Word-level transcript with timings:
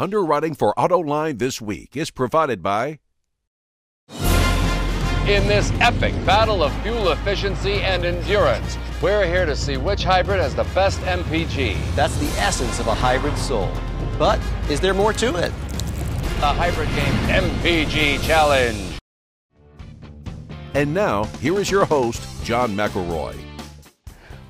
Underwriting 0.00 0.54
for 0.54 0.72
Autoline 0.78 1.38
this 1.38 1.60
week 1.60 1.94
is 1.94 2.10
provided 2.10 2.62
by. 2.62 3.00
In 5.28 5.46
this 5.46 5.70
epic 5.72 6.14
battle 6.24 6.62
of 6.62 6.72
fuel 6.80 7.10
efficiency 7.10 7.74
and 7.82 8.06
endurance, 8.06 8.78
we're 9.02 9.26
here 9.26 9.44
to 9.44 9.54
see 9.54 9.76
which 9.76 10.02
hybrid 10.02 10.40
has 10.40 10.54
the 10.54 10.64
best 10.74 11.00
MPG. 11.00 11.76
That's 11.94 12.16
the 12.16 12.28
essence 12.40 12.80
of 12.80 12.86
a 12.86 12.94
hybrid 12.94 13.36
soul. 13.36 13.70
But 14.18 14.40
is 14.70 14.80
there 14.80 14.94
more 14.94 15.12
to 15.12 15.36
it? 15.36 15.52
The 16.40 16.46
Hybrid 16.46 16.88
Game 16.88 17.12
MPG 17.28 18.26
Challenge. 18.26 18.98
And 20.72 20.94
now, 20.94 21.24
here 21.42 21.60
is 21.60 21.70
your 21.70 21.84
host, 21.84 22.22
John 22.42 22.74
McElroy. 22.74 23.38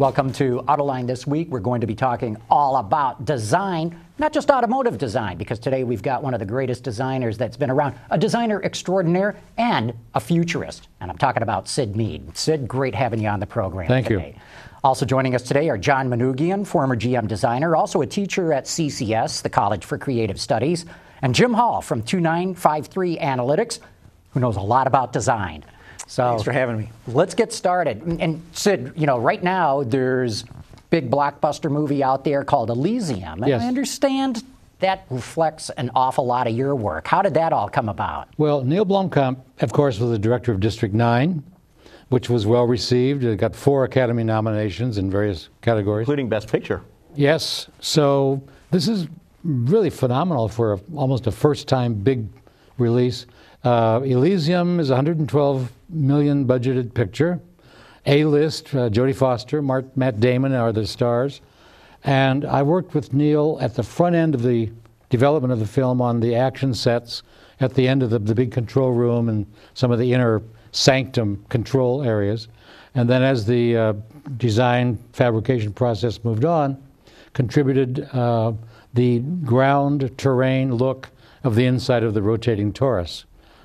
Welcome 0.01 0.33
to 0.33 0.63
Autoline 0.67 1.07
this 1.07 1.27
week. 1.27 1.49
We're 1.51 1.61
going 1.61 1.83
to 1.83 1.87
be 1.87 1.95
talking 1.95 2.39
all 2.49 2.77
about 2.77 3.27
design, 3.27 4.01
not 4.21 4.35
just 4.35 4.51
automotive 4.51 4.99
design, 4.99 5.39
because 5.39 5.59
today 5.59 5.83
we've 5.83 6.03
got 6.03 6.23
one 6.23 6.35
of 6.35 6.41
the 6.41 6.47
greatest 6.47 6.85
designers 6.85 7.39
that's 7.39 7.57
been 7.57 7.71
around, 7.71 7.95
a 8.11 8.19
designer 8.19 8.63
extraordinaire 8.63 9.35
and 9.57 9.95
a 10.15 10.21
futurist. 10.21 10.89
And 11.01 11.11
I'm 11.11 11.17
talking 11.17 11.43
about 11.43 11.69
Syd 11.69 11.97
Mead. 11.97 12.37
Syd, 12.37 12.69
great 12.69 12.95
having 12.95 13.21
you 13.21 13.29
on 13.29 13.41
the 13.41 13.47
program 13.47 13.89
Thank 13.89 14.09
today. 14.09 14.35
you. 14.37 14.43
Also 14.85 15.07
joining 15.07 15.35
us 15.35 15.43
today 15.43 15.71
are 15.71 15.79
John 15.79 16.09
Manoogian, 16.09 16.67
former 16.67 16.97
GM 16.97 17.29
designer, 17.29 17.75
also 17.75 18.03
a 18.03 18.07
teacher 18.07 18.53
at 18.53 18.67
CCS, 18.67 19.43
the 19.43 19.51
College 19.51 19.87
for 19.87 19.97
Creative 19.97 20.39
Studies, 20.39 20.85
and 21.23 21.35
Jim 21.35 21.55
Hall 21.55 21.81
from 21.81 22.03
2953 22.03 23.19
Analytics, 23.19 23.79
who 24.33 24.41
knows 24.41 24.57
a 24.57 24.61
lot 24.61 24.87
about 24.87 25.15
design. 25.15 25.65
So 26.07 26.29
Thanks 26.29 26.43
for 26.43 26.53
having 26.53 26.79
me. 26.79 26.91
Let's 27.07 27.35
get 27.35 27.53
started. 27.53 28.03
And, 28.03 28.21
and 28.21 28.43
Syd, 28.53 28.93
you 28.97 29.07
know, 29.07 29.19
right 29.19 29.43
now 29.43 29.83
there's 29.83 30.45
big 30.91 31.11
blockbuster 31.11 31.71
movie 31.71 32.03
out 32.03 32.25
there 32.25 32.45
called 32.45 32.71
Elysium. 32.71 33.43
And 33.43 33.49
Yes. 33.49 33.63
I 33.63 33.67
understand 33.67 34.43
that 34.81 35.05
reflects 35.11 35.71
an 35.71 35.91
awful 35.95 36.27
lot 36.27 36.47
of 36.47 36.55
your 36.55 36.75
work. 36.75 37.07
How 37.07 37.23
did 37.23 37.35
that 37.35 37.53
all 37.53 37.69
come 37.69 37.89
about? 37.89 38.29
Well, 38.39 38.63
Neill 38.65 38.87
Blomkamp, 38.87 39.39
of 39.61 39.73
course, 39.73 39.99
was 40.01 40.11
the 40.11 40.19
director 40.19 40.53
of 40.53 40.61
District 40.61 40.95
9, 40.95 41.43
which 42.09 42.29
was 42.31 42.47
well 42.47 42.67
received. 42.67 43.23
It 43.25 43.39
got 43.39 43.55
four 43.55 43.85
Academy 43.85 44.25
nominations 44.25 44.99
in 44.99 45.11
various 45.11 45.49
categories. 45.63 46.05
including 46.05 46.29
Best 46.29 46.49
Picture. 46.49 46.81
Yes, 47.15 47.69
so 47.81 48.43
this 48.71 48.89
is 48.89 49.07
really 49.45 49.91
phenomenal 49.91 50.49
for 50.49 50.75
a, 50.75 50.81
almost 50.95 51.27
a 51.27 51.33
first 51.33 51.69
time 51.69 51.95
big 51.95 52.27
release. 52.79 53.27
Uh, 53.63 54.01
Elysium 54.05 54.81
is 54.81 54.89
a 54.91 54.95
112 54.95 55.71
million 55.91 56.47
budgeted 56.47 56.95
picture. 56.95 57.39
A 58.07 58.25
list, 58.25 58.75
uh, 58.75 58.89
Jodie 58.89 59.15
Foster, 59.15 59.61
Matt 59.61 60.21
Damon 60.21 60.55
are 60.55 60.73
the 60.73 60.87
stars. 60.87 61.41
And 62.05 62.45
I 62.45 62.63
worked 62.63 62.95
with 62.95 63.13
Neill 63.13 63.59
at 63.61 63.75
the 63.75 63.83
front 63.83 64.17
end 64.17 64.35
of 64.35 64.43
the 64.43 64.71
development 65.11 65.53
of 65.53 65.59
the 65.59 65.67
film 65.67 66.01
on 66.01 66.21
the 66.21 66.35
action 66.35 66.73
sets, 66.73 67.23
at 67.61 67.75
the 67.75 67.87
end 67.87 68.03
of 68.03 68.11
the, 68.11 68.19
the 68.19 68.35
big 68.35 68.53
control 68.53 68.93
room 68.93 69.29
and 69.29 69.47
some 69.75 69.91
of 69.91 69.99
the 69.99 70.13
inner 70.13 70.41
sanctum 70.73 71.45
control 71.49 72.03
areas. 72.03 72.49
And 72.95 73.09
then 73.09 73.23
as 73.23 73.45
the 73.45 73.77
uh, 73.77 73.93
design 74.39 74.99
fabrication 75.13 75.73
process 75.73 76.25
moved 76.25 76.45
on, 76.45 76.83
contributed 77.35 78.09
uh, 78.13 78.53
the 78.95 79.21
ground 79.45 80.11
terrain 80.17 80.75
look 80.75 81.11
of 81.45 81.55
the 81.55 81.67
inside 81.67 82.03
of 82.03 82.15
the 82.15 82.23
rotating 82.23 82.73
torus. 82.73 83.25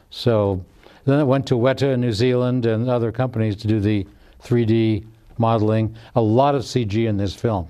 So 0.09 0.63
then 1.05 1.19
it 1.19 1.25
went 1.25 1.47
to 1.47 1.55
Weta 1.55 1.93
in 1.93 2.01
New 2.01 2.11
Zealand 2.11 2.65
and 2.65 2.89
other 2.89 3.11
companies 3.11 3.55
to 3.57 3.67
do 3.67 3.79
the 3.79 4.05
3D 4.45 5.05
modeling. 5.37 5.95
A 6.15 6.21
lot 6.21 6.55
of 6.55 6.61
CG 6.63 7.07
in 7.07 7.17
this 7.17 7.33
film. 7.35 7.67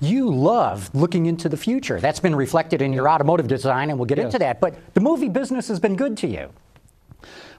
You 0.00 0.30
love 0.30 0.90
looking 0.94 1.26
into 1.26 1.48
the 1.48 1.56
future. 1.56 2.00
That's 2.00 2.20
been 2.20 2.34
reflected 2.34 2.82
in 2.82 2.92
your 2.92 3.08
automotive 3.08 3.46
design, 3.48 3.90
and 3.90 3.98
we'll 3.98 4.06
get 4.06 4.18
Yes. 4.18 4.26
into 4.26 4.38
that. 4.40 4.60
But 4.60 4.74
the 4.94 5.00
movie 5.00 5.28
business 5.28 5.68
has 5.68 5.78
been 5.78 5.94
good 5.96 6.16
to 6.18 6.26
you. 6.26 6.48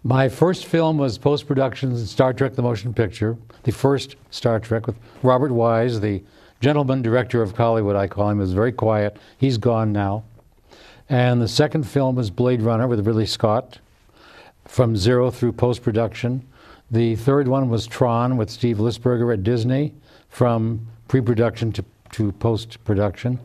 My 0.03 0.27
first 0.27 0.65
film 0.65 0.97
was 0.97 1.17
post 1.19 1.47
production 1.47 1.95
Star 1.97 2.33
Trek 2.33 2.55
the 2.55 2.63
Motion 2.63 2.93
Picture, 2.93 3.37
the 3.63 3.71
first 3.71 4.15
Star 4.31 4.59
Trek 4.59 4.87
with 4.87 4.95
Robert 5.21 5.51
Wise, 5.51 5.99
the 5.99 6.23
gentleman 6.59 7.03
director 7.03 7.43
of 7.43 7.55
Hollywood, 7.55 7.95
I 7.95 8.07
call 8.07 8.29
him. 8.29 8.39
Was 8.39 8.53
very 8.53 8.71
quiet. 8.71 9.17
He's 9.37 9.57
gone 9.59 9.91
now. 9.91 10.23
And 11.09 11.41
the 11.41 11.47
second 11.47 11.83
film 11.83 12.15
was 12.15 12.31
Blade 12.31 12.61
Runner 12.63 12.87
with 12.87 13.05
Ridley 13.05 13.25
Scott, 13.27 13.77
from 14.65 14.95
zero 14.95 15.29
through 15.29 15.51
post 15.51 15.83
production. 15.83 16.47
The 16.91 17.15
third 17.15 17.47
one 17.47 17.69
was 17.69 17.87
Tron 17.87 18.35
with 18.35 18.49
Steve 18.49 18.77
Lisberger 18.77 19.33
at 19.33 19.43
Disney, 19.43 19.93
from 20.27 20.85
pre 21.07 21.21
production 21.21 21.71
to, 21.71 21.85
to 22.11 22.33
post 22.33 22.83
production. 22.83 23.39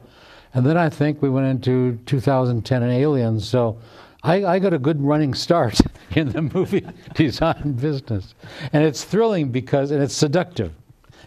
And 0.54 0.66
then 0.66 0.76
I 0.76 0.88
think 0.88 1.22
we 1.22 1.28
went 1.28 1.46
into 1.46 1.98
2010 2.06 2.82
and 2.82 2.92
Aliens. 2.92 3.48
So 3.48 3.78
I, 4.24 4.44
I 4.44 4.58
got 4.58 4.72
a 4.72 4.78
good 4.78 5.00
running 5.00 5.32
start 5.32 5.78
in 6.16 6.30
the 6.30 6.42
movie 6.42 6.84
design 7.14 7.74
business. 7.74 8.34
And 8.72 8.82
it's 8.82 9.04
thrilling 9.04 9.50
because, 9.50 9.92
and 9.92 10.02
it's 10.02 10.14
seductive, 10.14 10.72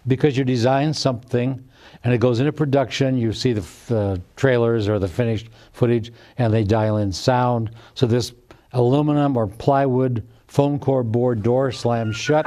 because 0.07 0.37
you 0.37 0.43
design 0.43 0.93
something 0.93 1.63
and 2.03 2.13
it 2.13 2.17
goes 2.17 2.39
into 2.39 2.51
production. 2.51 3.17
You 3.17 3.31
see 3.31 3.53
the 3.53 3.95
uh, 3.95 4.17
trailers 4.35 4.89
or 4.89 4.99
the 4.99 5.07
finished 5.07 5.47
footage, 5.71 6.11
and 6.37 6.53
they 6.53 6.63
dial 6.63 6.97
in 6.97 7.11
sound. 7.11 7.71
So 7.93 8.07
this 8.07 8.33
aluminum 8.73 9.37
or 9.37 9.47
plywood 9.47 10.25
foam 10.49 10.79
core 10.79 11.03
board 11.03 11.43
door 11.43 11.71
slams 11.71 12.15
shut, 12.15 12.45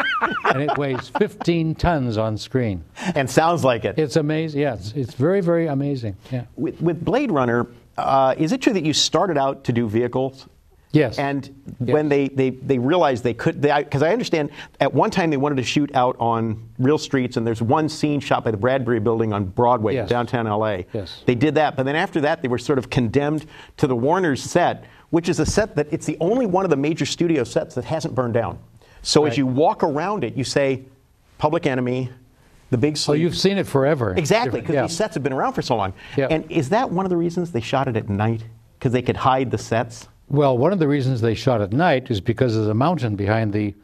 and 0.53 0.61
it 0.63 0.77
weighs 0.77 1.09
15 1.09 1.75
tons 1.77 2.19
on 2.19 2.37
screen. 2.37 2.85
And 3.15 3.31
sounds 3.31 3.65
like 3.65 3.85
it. 3.85 3.99
It's 3.99 4.17
amazing. 4.17 4.61
Yeah, 4.61 4.75
it's, 4.75 4.93
it's 4.93 5.15
very, 5.15 5.41
very 5.41 5.69
amazing. 5.69 6.17
Yeah. 6.31 6.45
With, 6.57 6.81
with 6.83 7.05
Blade 7.05 7.31
Runner, 7.31 7.67
uh, 7.97 8.35
is 8.37 8.53
it 8.53 8.61
true 8.61 8.73
that 8.73 8.85
you 8.85 8.93
started 8.93 9.39
out 9.39 9.65
to 9.65 9.73
do 9.73 9.89
vehicles? 9.89 10.47
Yes. 10.91 11.19
And 11.19 11.49
when 11.79 12.11
they, 12.11 12.29
they, 12.29 12.51
they 12.51 12.79
realized 12.79 13.25
they 13.25 13.33
could, 13.33 13.63
because 13.63 14.03
I 14.03 14.13
understand 14.13 14.51
at 14.79 14.93
one 14.93 15.11
time 15.11 15.31
they 15.31 15.39
wanted 15.39 15.57
to 15.57 15.63
shoot 15.63 15.95
out 15.95 16.17
on 16.19 16.69
real 16.79 16.99
streets, 16.99 17.39
and 17.39 17.47
there's 17.47 17.63
one 17.63 17.89
scene 17.89 18.21
shot 18.21 18.45
by 18.45 18.51
the 18.51 18.59
Bradbury 18.59 19.01
Building 19.01 19.33
on 19.33 19.47
Broadway, 19.47 19.95
Yes. 19.95 20.11
downtown 20.11 20.47
LA. 20.47 20.81
Yes. 20.93 21.23
They 21.25 21.35
did 21.35 21.55
that, 21.55 21.77
but 21.77 21.85
then 21.85 21.97
after 21.97 22.21
that, 22.23 22.43
they 22.43 22.49
were 22.49 22.59
sort 22.59 22.79
of 22.79 22.91
condemned 22.91 23.47
to 23.79 23.87
the 23.87 23.97
Warner's 23.97 24.43
set, 24.43 24.85
which 25.13 25.29
is 25.29 25.39
a 25.41 25.45
set 25.47 25.77
that 25.77 25.87
it's 25.93 26.07
the 26.07 26.17
only 26.21 26.47
one 26.47 26.65
of 26.65 26.71
the 26.71 26.77
major 26.77 27.05
studio 27.05 27.45
sets 27.45 27.75
that 27.75 27.85
hasn't 27.85 28.15
burned 28.15 28.33
down. 28.33 28.59
So 29.03 29.27
as 29.27 29.37
you 29.37 29.47
walk 29.47 29.83
around 29.83 30.25
it, 30.25 30.35
you 30.37 30.43
say, 30.43 30.85
Public 31.37 31.67
Enemy, 31.67 32.09
The 32.71 32.79
Big 32.79 32.97
Oh, 33.07 33.13
you've 33.13 33.37
seen 33.37 33.59
it 33.59 33.67
forever. 33.67 34.15
Exactly, 34.17 34.63
because 34.63 34.75
Yeah. 34.75 34.83
these 34.87 34.97
sets 34.97 35.13
have 35.15 35.23
been 35.23 35.35
around 35.35 35.53
for 35.53 35.61
so 35.61 35.77
long. 35.77 35.93
Yeah. 36.17 36.29
And 36.31 36.51
is 36.51 36.71
that 36.71 36.91
one 36.91 37.05
of 37.05 37.11
the 37.11 37.19
reasons 37.19 37.53
they 37.53 37.61
shot 37.61 37.89
it 37.89 37.97
at 37.97 38.09
night? 38.09 38.43
Because 38.79 38.93
they 38.93 39.03
could 39.03 39.19
hide 39.19 39.51
the 39.51 39.59
sets? 39.59 40.09
Well, 40.31 40.57
one 40.57 40.73
of 40.73 40.79
the 40.79 40.89
reasons 40.89 41.21
they 41.21 41.35
shot 41.35 41.61
at 41.61 41.75
night 41.75 42.11
is 42.11 42.23
because 42.23 42.55
there's 42.55 42.69
a 42.69 42.75
mountain 42.75 43.15
behind 43.15 43.53
the 43.53 43.75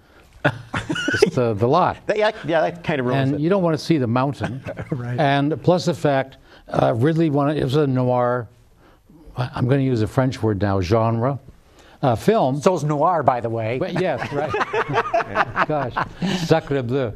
the, 1.32 1.52
the 1.52 1.68
lot. 1.68 1.98
Yeah, 2.16 2.30
yeah, 2.46 2.62
that 2.62 2.82
kind 2.84 3.00
of 3.00 3.06
ruins 3.06 3.32
and 3.32 3.34
it. 3.38 3.42
you 3.42 3.50
don't 3.50 3.62
want 3.62 3.78
to 3.78 3.84
see 3.84 3.98
the 3.98 4.06
mountain. 4.06 4.62
right. 4.90 5.18
And 5.20 5.62
plus 5.62 5.84
the 5.84 5.92
fact, 5.94 6.38
uh, 6.68 6.94
Ridley 6.96 7.28
wanted 7.28 7.58
it 7.58 7.64
was 7.64 7.76
a 7.76 7.86
noir. 7.86 8.48
I'm 9.38 9.66
going 9.68 9.80
to 9.80 9.86
use 9.86 10.02
a 10.02 10.06
French 10.06 10.42
word 10.42 10.60
now, 10.60 10.80
genre 10.80 11.38
uh, 12.02 12.14
film. 12.14 12.60
So's 12.60 12.84
noir, 12.84 13.22
by 13.22 13.40
the 13.40 13.50
way. 13.50 13.78
But 13.78 14.00
yes, 14.00 14.32
right. 14.32 15.66
Gosh, 15.68 15.94
sacre 16.46 16.82
bleu. 16.82 17.12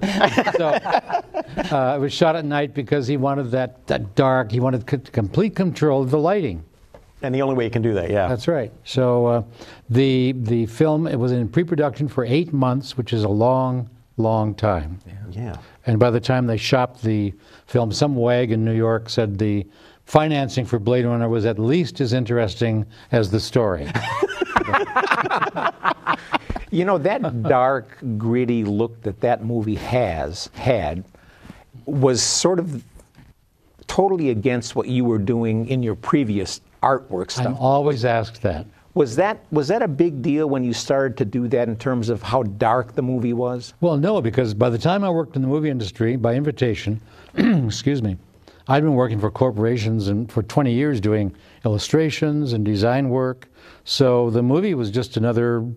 So 0.57 0.69
uh, 0.69 1.95
it 1.97 2.01
was 2.01 2.13
shot 2.13 2.37
at 2.37 2.45
night 2.45 2.75
because 2.75 3.07
he 3.07 3.17
wanted 3.17 3.51
that, 3.53 3.87
that 3.87 4.15
dark. 4.15 4.51
He 4.51 4.61
wanted 4.61 4.89
c- 4.89 5.11
complete 5.13 5.55
control 5.55 6.03
of 6.03 6.11
the 6.11 6.19
lighting. 6.19 6.65
and 7.23 7.35
the 7.35 7.43
only 7.43 7.55
way 7.55 7.65
you 7.65 7.71
can 7.71 7.83
do 7.83 7.95
that, 7.95 8.11
yeah. 8.11 8.29
That's 8.29 8.49
right. 8.49 8.73
So 8.85 9.27
uh, 9.27 9.43
the 9.91 10.33
the 10.37 10.67
film 10.67 11.07
it 11.07 11.17
was 11.17 11.33
in 11.33 11.49
pre-production 11.49 12.09
for 12.09 12.25
eight 12.25 12.53
months, 12.53 12.97
which 12.97 13.13
is 13.13 13.25
a 13.25 13.29
long, 13.29 13.89
long 14.17 14.55
time. 14.55 14.99
yeah. 15.31 15.57
And 15.87 15.99
by 15.99 16.11
the 16.11 16.21
time 16.21 16.47
they 16.47 16.57
shopped 16.57 17.03
the 17.03 17.33
film, 17.67 17.93
some 17.93 18.15
wag 18.17 18.53
in 18.53 18.65
New 18.65 18.75
York 18.75 19.09
said 19.09 19.39
the 19.39 19.67
financing 20.07 20.65
for 20.65 20.79
Blade 20.79 21.05
Runner 21.05 21.29
was 21.29 21.47
at 21.47 21.59
least 21.59 22.01
as 22.01 22.13
interesting 22.13 22.87
as 23.11 23.31
the 23.31 23.41
story. 23.41 23.89
You 26.73 26.87
know 26.87 26.97
that 26.97 27.43
dark, 27.43 27.99
gritty 28.17 28.65
look 28.65 29.03
that 29.03 29.21
that 29.21 29.45
movie 29.45 29.75
has 29.75 30.49
had 30.55 31.05
was 31.85 32.23
sort 32.23 32.59
of 32.59 32.83
totally 33.89 34.31
against 34.31 34.75
what 34.75 34.89
you 34.89 35.05
were 35.05 35.19
doing 35.19 35.69
in 35.69 35.83
your 35.83 35.95
previous 35.95 36.63
artwork 36.83 37.31
stuff. 37.31 37.47
I'm 37.47 37.57
always 37.57 38.07
asked 38.07 38.41
that. 38.41 38.65
Was 38.95 39.17
that 39.17 39.45
was 39.53 39.69
that 39.69 39.83
a 39.83 39.89
big 39.89 40.23
deal 40.23 40.49
when 40.49 40.65
you 40.65 40.73
started 40.73 41.19
to 41.19 41.27
do 41.27 41.47
that 41.49 41.69
in 41.69 41.77
terms 41.77 42.09
of 42.09 42.23
how 42.23 42.43
dark 42.43 42.95
the 42.95 43.03
movie 43.03 43.35
was? 43.35 43.75
Well, 43.83 43.99
no, 43.99 44.23
because 44.23 44.55
by 44.55 44.71
the 44.71 44.79
time 44.79 45.05
I 45.05 45.11
worked 45.11 45.37
in 45.37 45.43
the 45.43 45.49
movie 45.49 45.69
industry 45.69 46.17
by 46.17 46.35
invitation, 46.37 47.03
excuse 47.35 48.03
me, 48.03 48.17
I'd 48.73 48.83
been 48.83 48.95
working 48.95 49.21
for 49.21 49.31
corporations 49.31 50.09
and 50.09 50.33
for 50.33 50.43
20 50.43 50.73
years 50.73 50.99
doing 50.99 51.37
illustrations 51.67 52.55
and 52.55 52.65
design 52.65 53.11
work. 53.11 53.51
So 53.85 54.31
the 54.31 54.43
movie 54.43 54.73
was 54.73 54.91
just 54.91 55.19
another 55.19 55.71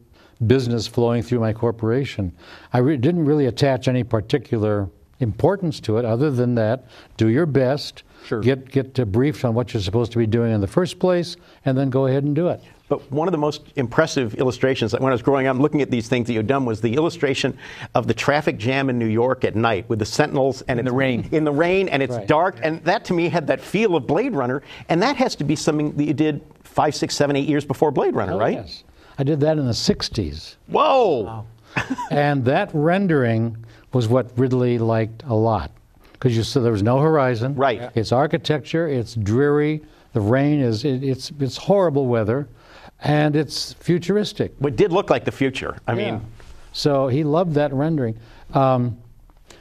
business 0.47 0.87
flowing 0.87 1.21
through 1.21 1.41
my 1.41 1.51
corporation. 1.51 2.31
I 2.71 2.77
re- 2.77 2.95
didn't 2.95 3.25
really 3.25 3.47
attach 3.47 3.89
any 3.89 4.05
particular 4.05 4.89
importance 5.19 5.79
to 5.81 5.97
it 5.97 6.05
other 6.05 6.29
than 6.29 6.55
that 6.55 6.85
do 7.17 7.27
your 7.29 7.45
best 7.45 8.03
Sure. 8.25 8.41
get 8.41 8.69
get 8.71 8.93
briefed 9.11 9.45
on 9.45 9.53
what 9.53 9.73
you're 9.73 9.83
supposed 9.83 10.11
to 10.13 10.17
be 10.17 10.25
doing 10.25 10.51
in 10.51 10.59
the 10.59 10.67
first 10.67 10.97
place, 10.97 11.37
and 11.63 11.77
then 11.77 11.89
go 11.91 12.07
ahead 12.07 12.23
and 12.23 12.35
do 12.35 12.47
it. 12.47 12.59
But 12.89 13.11
one 13.11 13.27
of 13.27 13.31
the 13.31 13.37
most 13.37 13.61
impressive 13.75 14.35
illustrations 14.35 14.91
that 14.91 15.01
when 15.01 15.11
I 15.11 15.13
was 15.13 15.21
growing 15.21 15.45
up 15.47 15.57
looking 15.57 15.81
at 15.81 15.89
these 15.91 16.07
things 16.07 16.25
that 16.27 16.33
you've 16.33 16.47
done 16.47 16.65
was 16.65 16.81
the 16.81 16.95
illustration 16.95 17.55
of 17.93 18.07
the 18.07 18.13
traffic 18.15 18.57
jam 18.57 18.89
in 18.89 18.97
New 18.99 19.05
York 19.07 19.43
at 19.45 19.55
night 19.55 19.87
with 19.89 19.99
the 19.99 20.05
sentinels 20.05 20.61
and 20.67 20.79
In 20.79 20.85
the 20.85 20.89
it's- 20.91 20.97
rain. 20.97 21.29
In 21.31 21.43
the 21.43 21.51
rain, 21.51 21.87
and 21.87 22.01
it's 22.03 22.15
Right. 22.15 22.27
dark. 22.27 22.57
And 22.63 22.83
that 22.83 23.05
to 23.05 23.13
me 23.13 23.29
had 23.29 23.47
that 23.47 23.61
feel 23.61 23.95
of 23.95 24.05
Blade 24.07 24.33
Runner. 24.33 24.61
And 24.89 25.01
that 25.03 25.15
has 25.17 25.35
to 25.35 25.43
be 25.43 25.55
something 25.55 25.91
that 25.95 26.03
you 26.05 26.13
did 26.13 26.41
five, 26.63 26.93
six, 26.95 27.15
seven, 27.15 27.35
eight 27.35 27.47
years 27.47 27.63
before 27.65 27.91
Blade 27.91 28.15
Runner, 28.15 28.33
Oh, 28.33 28.39
right? 28.39 28.53
Yes. 28.55 28.83
I 29.17 29.23
did 29.23 29.39
that 29.41 29.57
in 29.57 29.65
the 29.65 29.73
60s. 29.73 30.57
Whoa! 30.67 31.21
Wow. 31.23 31.45
and 32.11 32.45
that 32.45 32.69
rendering 32.73 33.57
was 33.95 34.09
what 34.09 34.29
Ridley 34.37 34.77
liked 34.77 35.23
a 35.23 35.33
lot 35.33 35.71
because 36.11 36.35
you 36.35 36.43
said 36.43 36.63
there 36.63 36.73
was 36.73 36.83
no 36.83 36.99
horizon. 36.99 37.55
Right. 37.55 37.79
Yeah. 37.79 37.89
It's 37.95 38.11
architecture. 38.11 38.89
It's 38.89 39.15
dreary. 39.15 39.81
The 40.11 40.19
rain 40.19 40.59
is 40.59 40.83
it, 40.83 41.01
it's 41.01 41.31
it's 41.39 41.55
horrible 41.55 42.05
weather, 42.05 42.49
and 43.01 43.37
it's 43.37 43.71
futuristic. 43.71 44.53
But 44.59 44.73
it 44.73 44.75
did 44.75 44.91
look 44.91 45.09
like 45.09 45.23
the 45.23 45.31
future. 45.31 45.77
I 45.87 45.93
Yeah. 45.93 46.11
mean, 46.11 46.21
so 46.73 47.07
he 47.07 47.23
loved 47.23 47.53
that 47.53 47.71
rendering. 47.73 48.17
Um, 48.53 48.97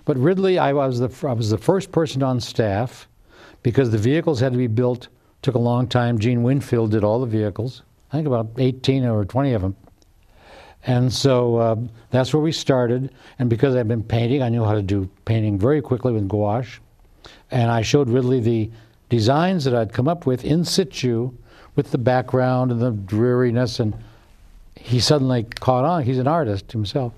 but 0.04 0.16
Ridley, 0.19 0.58
I 0.58 0.72
was 0.72 0.98
the 0.98 1.28
I 1.28 1.32
was 1.32 1.50
the 1.50 1.58
first 1.58 1.92
person 1.92 2.20
on 2.25 2.40
staff 2.40 3.06
because 3.62 3.90
the 3.92 3.98
vehicles 3.98 4.40
had 4.40 4.50
to 4.50 4.58
be 4.58 4.66
built. 4.66 5.06
Took 5.42 5.54
a 5.54 5.60
long 5.60 5.86
time. 5.86 6.19
Gene 6.19 6.42
Winfield 6.42 6.90
did 6.90 7.04
all 7.04 7.20
the 7.20 7.26
vehicles. 7.26 7.82
I 8.12 8.16
think 8.16 8.26
about 8.26 8.48
18 8.58 9.04
or 9.04 9.25
20 9.25 9.52
of 9.52 9.62
them. 9.62 9.76
And 10.86 11.12
so 11.12 11.56
uh, 11.56 11.76
that's 12.10 12.32
where 12.34 12.42
we 12.42 12.52
started. 12.52 13.10
And 13.38 13.48
because 13.48 13.75
I've 13.75 13.88
been 13.88 14.02
painting, 14.02 14.42
I 14.42 14.48
knew 14.48 14.64
how 14.64 14.75
to 14.75 14.82
do 14.82 15.08
painting 15.25 15.58
very 15.58 15.81
quickly 15.81 16.12
with 16.12 16.28
gouache. 16.28 16.78
And 17.50 17.70
I 17.70 17.82
showed 17.82 18.08
Ridley 18.08 18.40
the 18.40 18.70
designs 19.08 19.64
that 19.64 19.75
I'd 19.75 19.92
come 19.92 20.08
up 20.08 20.26
with 20.26 20.44
in 20.44 20.64
situ 20.64 21.32
with 21.76 21.90
the 21.90 21.98
background 21.98 22.70
and 22.70 22.81
the 22.81 22.90
dreariness. 22.90 23.81
And 23.81 23.94
he 24.76 25.00
suddenly 25.00 25.44
caught 25.44 25.84
on. 25.84 26.02
He's 26.02 26.19
an 26.19 26.28
artist 26.28 26.70
himself. 26.72 27.12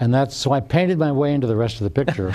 And 0.00 0.12
that's 0.12 0.34
so 0.36 0.52
I 0.52 0.60
painted 0.60 0.98
my 0.98 1.12
way 1.12 1.34
into 1.34 1.46
the 1.46 1.56
rest 1.56 1.80
of 1.80 1.84
the 1.84 1.90
picture. 1.90 2.30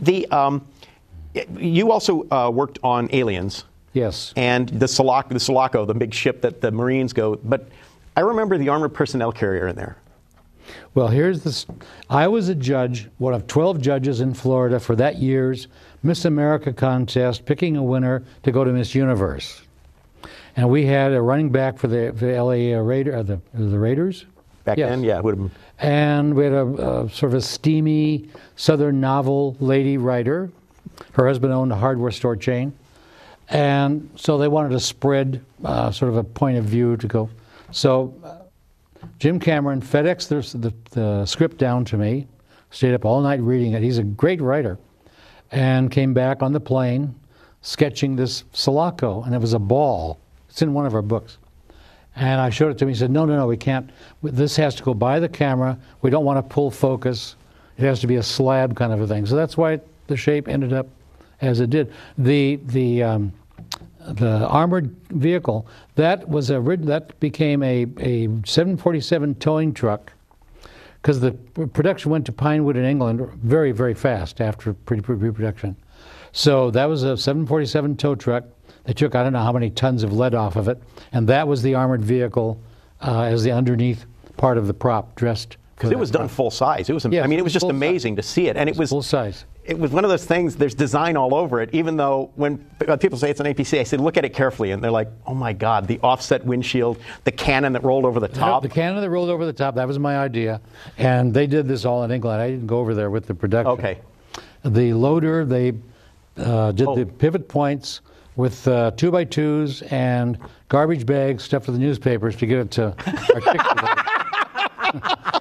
the 0.00 0.26
um, 0.30 0.66
you 1.56 1.92
also 1.92 2.26
uh, 2.30 2.50
worked 2.52 2.78
on 2.82 3.08
Aliens. 3.12 3.64
yes. 3.92 4.32
and 4.36 4.68
the 4.68 4.88
Sulaco, 4.88 5.34
the 5.34 5.40
Sulaco, 5.40 5.84
the 5.84 5.94
big 5.94 6.14
ship 6.14 6.40
that 6.42 6.60
the 6.60 6.70
Marines 6.70 7.12
go. 7.12 7.36
But 7.36 7.68
I 8.16 8.20
remember 8.20 8.58
the 8.58 8.68
armored 8.68 8.94
personnel 8.94 9.32
carrier 9.32 9.68
in 9.68 9.76
there. 9.76 9.96
Well, 10.94 11.08
here's 11.08 11.42
this. 11.42 11.66
I 12.08 12.28
was 12.28 12.48
a 12.48 12.54
judge, 12.54 13.08
one 13.18 13.34
of 13.34 13.46
12 13.46 13.80
judges 13.80 14.20
in 14.20 14.34
Florida 14.34 14.78
for 14.78 14.94
that 14.96 15.16
year's 15.16 15.68
Miss 16.02 16.24
America 16.24 16.72
contest, 16.72 17.44
picking 17.44 17.76
a 17.76 17.82
winner 17.82 18.22
to 18.42 18.52
go 18.52 18.64
to 18.64 18.72
Miss 18.72 18.94
Universe. 18.94 19.62
And 20.56 20.68
we 20.68 20.84
had 20.84 21.12
a 21.12 21.22
running 21.22 21.50
back 21.50 21.78
for 21.78 21.88
the, 21.88 22.12
for 22.16 22.26
the 22.26 22.42
LA 22.42 22.78
Raider, 22.80 23.16
uh, 23.16 23.22
the, 23.22 23.40
the 23.54 23.78
Raiders. 23.78 24.26
Back 24.64 24.78
Yes. 24.78 24.90
then, 24.90 25.02
yeah, 25.02 25.20
would 25.20 25.38
have. 25.38 25.50
And 25.78 26.34
we 26.34 26.44
had 26.44 26.52
a, 26.52 26.66
a 26.66 27.10
sort 27.10 27.32
of 27.32 27.34
a 27.34 27.40
steamy 27.40 28.28
Southern 28.56 29.00
novel 29.00 29.56
lady 29.60 29.96
writer. 29.96 30.50
Her 31.12 31.26
husband 31.26 31.52
owned 31.52 31.72
a 31.72 31.76
hardware 31.76 32.10
store 32.10 32.36
chain. 32.36 32.72
And 33.48 34.10
so 34.16 34.38
they 34.38 34.48
wanted 34.48 34.70
to 34.70 34.80
spread 34.80 35.42
uh, 35.64 35.90
sort 35.90 36.10
of 36.10 36.16
a 36.16 36.24
point 36.24 36.58
of 36.58 36.64
view 36.64 36.96
to 36.98 37.06
go. 37.08 37.30
So 37.70 38.50
Jim 39.18 39.38
Cameron 39.38 39.80
FedEx 39.80 40.28
the, 40.28 40.74
the 40.90 41.26
script 41.26 41.58
down 41.58 41.84
to 41.86 41.96
me, 41.96 42.26
stayed 42.70 42.94
up 42.94 43.04
all 43.04 43.20
night 43.20 43.40
reading 43.40 43.72
it. 43.72 43.82
He's 43.82 43.98
a 43.98 44.04
great 44.04 44.40
writer. 44.40 44.78
And 45.52 45.90
came 45.90 46.14
back 46.14 46.42
on 46.42 46.52
the 46.52 46.60
plane 46.60 47.14
sketching 47.62 48.16
this 48.16 48.44
Sulaco, 48.52 49.22
and 49.22 49.34
it 49.34 49.40
was 49.40 49.52
a 49.52 49.58
ball. 49.58 50.18
It's 50.48 50.62
in 50.62 50.72
one 50.72 50.86
of 50.86 50.94
our 50.94 51.02
books. 51.02 51.38
And 52.16 52.40
I 52.40 52.50
showed 52.50 52.70
it 52.70 52.78
to 52.78 52.84
him. 52.84 52.88
He 52.88 52.94
said, 52.94 53.10
No, 53.10 53.24
no, 53.24 53.36
no, 53.36 53.46
we 53.46 53.56
can't. 53.56 53.90
This 54.22 54.56
has 54.56 54.74
to 54.76 54.82
go 54.82 54.94
by 54.94 55.20
the 55.20 55.28
camera. 55.28 55.78
We 56.02 56.10
don't 56.10 56.24
want 56.24 56.36
to 56.38 56.54
pull 56.54 56.70
focus. 56.70 57.36
It 57.78 57.82
has 57.82 58.00
to 58.00 58.06
be 58.06 58.16
a 58.16 58.22
slab 58.22 58.76
kind 58.76 58.92
of 58.92 59.00
a 59.00 59.06
thing. 59.06 59.26
So 59.26 59.36
that's 59.36 59.56
why 59.56 59.80
the 60.06 60.16
shape 60.16 60.48
ended 60.48 60.72
up 60.72 60.86
as 61.40 61.60
it 61.60 61.70
did. 61.70 61.92
The, 62.18 62.56
the, 62.66 63.02
um, 63.02 63.32
the 64.14 64.46
armored 64.46 64.94
vehicle, 65.10 65.66
that, 65.94 66.28
was 66.28 66.50
a, 66.50 66.60
that 66.60 67.18
became 67.20 67.62
a, 67.62 67.86
a 67.98 68.26
747 68.44 69.34
towing 69.36 69.72
truck 69.72 70.12
because 71.00 71.20
the 71.20 71.32
production 71.72 72.10
went 72.10 72.26
to 72.26 72.32
Pinewood 72.32 72.76
in 72.76 72.84
England 72.84 73.26
very, 73.42 73.72
very 73.72 73.94
fast 73.94 74.40
after 74.40 74.74
pre 74.74 75.00
pre 75.00 75.16
production. 75.30 75.76
So 76.32 76.70
that 76.72 76.84
was 76.84 77.02
a 77.02 77.16
747 77.16 77.96
tow 77.96 78.14
truck. 78.14 78.44
They 78.84 78.92
took 78.92 79.14
I 79.14 79.22
don't 79.22 79.32
know 79.32 79.42
how 79.42 79.52
many 79.52 79.70
tons 79.70 80.02
of 80.02 80.12
lead 80.12 80.34
off 80.34 80.56
of 80.56 80.68
it, 80.68 80.80
and 81.12 81.28
that 81.28 81.48
was 81.48 81.62
the 81.62 81.74
armored 81.74 82.02
vehicle 82.02 82.60
uh, 83.00 83.22
as 83.22 83.42
the 83.42 83.52
underneath 83.52 84.04
part 84.36 84.58
of 84.58 84.66
the 84.66 84.74
prop 84.74 85.14
dressed. 85.14 85.56
Because 85.74 85.90
it 85.90 85.98
was 85.98 86.10
done 86.10 86.28
full 86.28 86.50
size. 86.50 86.90
It 86.90 86.92
was. 86.92 87.06
Yes, 87.10 87.24
I 87.24 87.26
mean, 87.26 87.38
it 87.38 87.42
was 87.42 87.52
just 87.52 87.62
full 87.62 87.70
size. 87.70 87.76
amazing 87.76 88.16
to 88.16 88.22
see 88.22 88.48
it, 88.48 88.56
and 88.56 88.68
it 88.68 88.76
was 88.76 88.90
full 88.90 89.02
size. 89.02 89.46
It 89.70 89.78
was 89.78 89.92
one 89.92 90.02
of 90.02 90.10
those 90.10 90.24
things. 90.24 90.56
There's 90.56 90.74
design 90.74 91.16
all 91.16 91.32
over 91.32 91.60
it. 91.62 91.70
Even 91.72 91.96
though 91.96 92.32
when 92.34 92.58
people 92.98 93.16
say 93.16 93.30
it's 93.30 93.38
an 93.38 93.46
APC, 93.46 93.78
I 93.78 93.84
say 93.84 93.96
look 93.98 94.16
at 94.16 94.24
it 94.24 94.34
carefully, 94.34 94.72
and 94.72 94.82
they're 94.82 94.90
like, 94.90 95.06
"Oh 95.28 95.32
my 95.34 95.52
God, 95.52 95.86
the 95.86 96.00
offset 96.00 96.44
windshield, 96.44 96.98
the 97.22 97.30
cannon 97.30 97.72
that 97.74 97.84
rolled 97.84 98.04
over 98.04 98.18
the 98.18 98.26
top." 98.26 98.64
The 98.64 98.68
cannon 98.68 99.00
that 99.00 99.08
rolled 99.08 99.30
over 99.30 99.46
the 99.46 99.52
top, 99.52 99.76
that 99.76 99.86
was 99.86 99.96
my 100.00 100.18
idea. 100.18 100.60
And 100.98 101.32
they 101.32 101.46
did 101.46 101.68
this 101.68 101.84
all 101.84 102.02
in 102.02 102.10
England. 102.10 102.42
I 102.42 102.50
didn't 102.50 102.66
go 102.66 102.80
over 102.80 102.94
there 102.94 103.10
with 103.10 103.26
the 103.26 103.34
production. 103.34 103.70
Okay. 103.70 103.98
The 104.64 104.92
loader, 104.92 105.44
they 105.44 105.74
uh, 106.36 106.72
did 106.72 106.88
Oh. 106.88 106.96
the 106.96 107.06
pivot 107.06 107.46
points 107.46 108.00
with 108.34 108.66
uh, 108.66 108.90
two 108.96 109.12
by 109.12 109.22
twos 109.22 109.82
and 109.82 110.36
garbage 110.68 111.06
bags 111.06 111.44
stuffed 111.44 111.68
with 111.68 111.76
the 111.76 111.80
newspapers 111.80 112.34
to 112.36 112.46
get 112.46 112.58
it 112.58 112.70
to 112.72 112.86
articulate. 113.34 113.98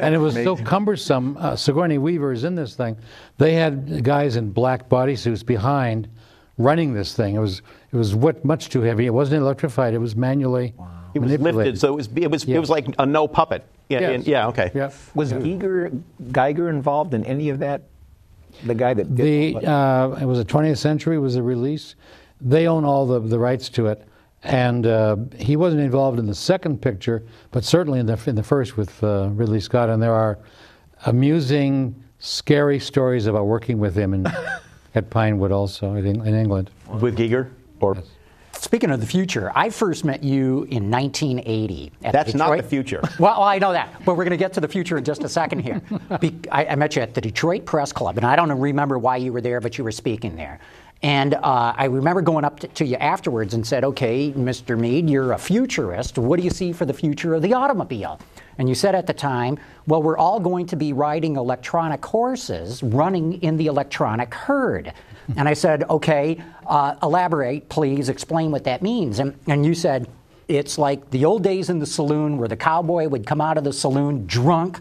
and 0.00 0.14
it 0.14 0.18
was 0.18 0.34
so 0.34 0.56
cumbersome. 0.56 1.36
Uh, 1.38 1.56
Sigourney 1.56 1.98
Weaver 1.98 2.32
is 2.32 2.44
in 2.44 2.54
this 2.54 2.74
thing. 2.74 2.96
They 3.38 3.54
had 3.54 4.02
guys 4.04 4.36
in 4.36 4.50
black 4.50 4.88
bodysuits 4.88 5.44
behind 5.44 6.08
running 6.58 6.92
this 6.94 7.14
thing. 7.14 7.34
It 7.36 7.40
was 7.40 7.62
it 7.92 7.96
was 7.96 8.14
what 8.14 8.44
much 8.44 8.68
too 8.68 8.82
heavy. 8.82 9.06
It 9.06 9.14
wasn't 9.14 9.42
electrified. 9.42 9.94
It 9.94 9.98
was 9.98 10.14
manually 10.16 10.74
it 11.14 11.18
was 11.18 11.30
manipulated. 11.32 11.56
lifted, 11.56 11.80
so 11.80 11.92
it 11.92 11.96
was. 11.96 12.08
It 12.14 12.30
was. 12.30 12.44
Yeah. 12.44 12.56
It 12.56 12.60
was 12.60 12.70
like 12.70 12.86
a 12.98 13.06
no 13.06 13.26
puppet. 13.26 13.64
Yeah. 13.88 14.00
Yes. 14.00 14.14
and- 14.14 14.26
yeah. 14.26 14.46
Okay. 14.48 14.70
Yeah. 14.74 14.90
Was 15.14 15.32
Geiger, 15.32 15.90
Geiger 16.30 16.68
involved 16.68 17.14
in 17.14 17.24
any 17.24 17.48
of 17.48 17.58
that? 17.58 17.82
The 18.64 18.74
guy 18.74 18.94
that 18.94 19.14
did 19.14 19.62
The 19.62 19.66
all 19.68 20.12
uh, 20.12 20.20
it 20.20 20.26
was 20.26 20.38
a 20.38 20.44
20th 20.44 20.78
Century 20.78 21.18
was 21.18 21.36
a 21.36 21.42
release. 21.42 21.94
They 22.40 22.66
own 22.66 22.84
all 22.84 23.06
the, 23.06 23.20
the 23.20 23.38
rights 23.38 23.68
to 23.70 23.86
it, 23.86 24.06
and 24.42 24.86
uh, 24.86 25.16
he 25.36 25.56
wasn't 25.56 25.82
involved 25.82 26.18
in 26.18 26.26
the 26.26 26.34
second 26.34 26.80
picture, 26.80 27.22
but 27.50 27.64
certainly 27.64 27.98
in 28.00 28.06
the 28.06 28.18
in 28.26 28.34
the 28.34 28.42
first 28.42 28.76
with 28.76 29.02
uh, 29.04 29.28
Ridley 29.32 29.60
Scott. 29.60 29.88
And 29.90 30.02
there 30.02 30.14
are 30.14 30.38
amusing, 31.06 31.94
scary 32.18 32.78
stories 32.78 33.26
about 33.26 33.46
working 33.46 33.78
with 33.78 33.94
him 33.94 34.14
in, 34.14 34.26
at 34.94 35.10
Pinewood, 35.10 35.52
also 35.52 35.94
in, 35.94 36.06
in 36.06 36.34
England. 36.34 36.70
With 37.00 37.16
Giger, 37.18 37.50
or 37.80 37.96
Speaking 38.52 38.90
of 38.90 39.00
the 39.00 39.06
future, 39.06 39.50
I 39.54 39.70
first 39.70 40.04
met 40.04 40.22
you 40.22 40.64
in 40.64 40.90
1980. 40.90 41.92
at 42.04 42.12
That's 42.12 42.34
not 42.34 42.46
Detroit- 42.50 42.62
the 42.62 42.68
future. 42.68 43.00
Well, 43.18 43.42
I 43.42 43.58
know 43.58 43.72
that, 43.72 44.04
but 44.04 44.16
we're 44.16 44.24
going 44.24 44.32
to 44.32 44.36
get 44.36 44.52
to 44.54 44.60
the 44.60 44.68
future 44.68 44.98
in 44.98 45.04
just 45.04 45.24
a 45.24 45.30
second 45.30 45.60
here. 45.60 45.80
Be- 46.20 46.38
I, 46.52 46.66
I 46.66 46.74
met 46.74 46.94
you 46.94 47.00
at 47.00 47.14
the 47.14 47.22
Detroit 47.22 47.64
Press 47.64 47.90
Club, 47.90 48.18
and 48.18 48.26
I 48.26 48.36
don't 48.36 48.52
remember 48.52 48.98
why 48.98 49.16
you 49.16 49.32
were 49.32 49.40
there, 49.40 49.60
but 49.62 49.78
you 49.78 49.84
were 49.84 49.92
speaking 49.92 50.36
there. 50.36 50.60
And 51.02 51.34
uh, 51.34 51.72
I 51.76 51.86
remember 51.86 52.20
going 52.20 52.44
up 52.44 52.60
to, 52.60 52.68
to 52.68 52.84
you 52.84 52.96
afterwards 52.96 53.54
and 53.54 53.66
said, 53.66 53.84
"Okay, 53.84 54.32
Mr. 54.32 54.78
Mead, 54.78 55.08
you're 55.08 55.32
a 55.32 55.38
futurist. 55.38 56.18
What 56.18 56.38
do 56.38 56.44
you 56.44 56.50
see 56.50 56.72
for 56.72 56.84
the 56.84 56.92
future 56.92 57.34
of 57.34 57.42
the 57.42 57.54
automobile?" 57.54 58.20
And 58.58 58.68
you 58.68 58.74
said 58.74 58.94
at 58.94 59.06
the 59.06 59.14
time, 59.14 59.58
"Well, 59.86 60.02
we're 60.02 60.18
all 60.18 60.40
going 60.40 60.66
to 60.66 60.76
be 60.76 60.92
riding 60.92 61.36
electronic 61.36 62.04
horses, 62.04 62.82
running 62.82 63.40
in 63.42 63.56
the 63.56 63.66
electronic 63.66 64.34
herd." 64.34 64.92
And 65.36 65.48
I 65.48 65.54
said, 65.54 65.84
"Okay, 65.88 66.42
uh, 66.66 66.96
elaborate, 67.02 67.70
please. 67.70 68.10
Explain 68.10 68.50
what 68.50 68.64
that 68.64 68.82
means." 68.82 69.20
And, 69.20 69.38
and 69.46 69.64
you 69.64 69.74
said, 69.74 70.06
"It's 70.48 70.76
like 70.76 71.10
the 71.10 71.24
old 71.24 71.42
days 71.42 71.70
in 71.70 71.78
the 71.78 71.86
saloon, 71.86 72.36
where 72.36 72.48
the 72.48 72.56
cowboy 72.56 73.08
would 73.08 73.26
come 73.26 73.40
out 73.40 73.56
of 73.56 73.64
the 73.64 73.72
saloon 73.72 74.26
drunk." 74.26 74.78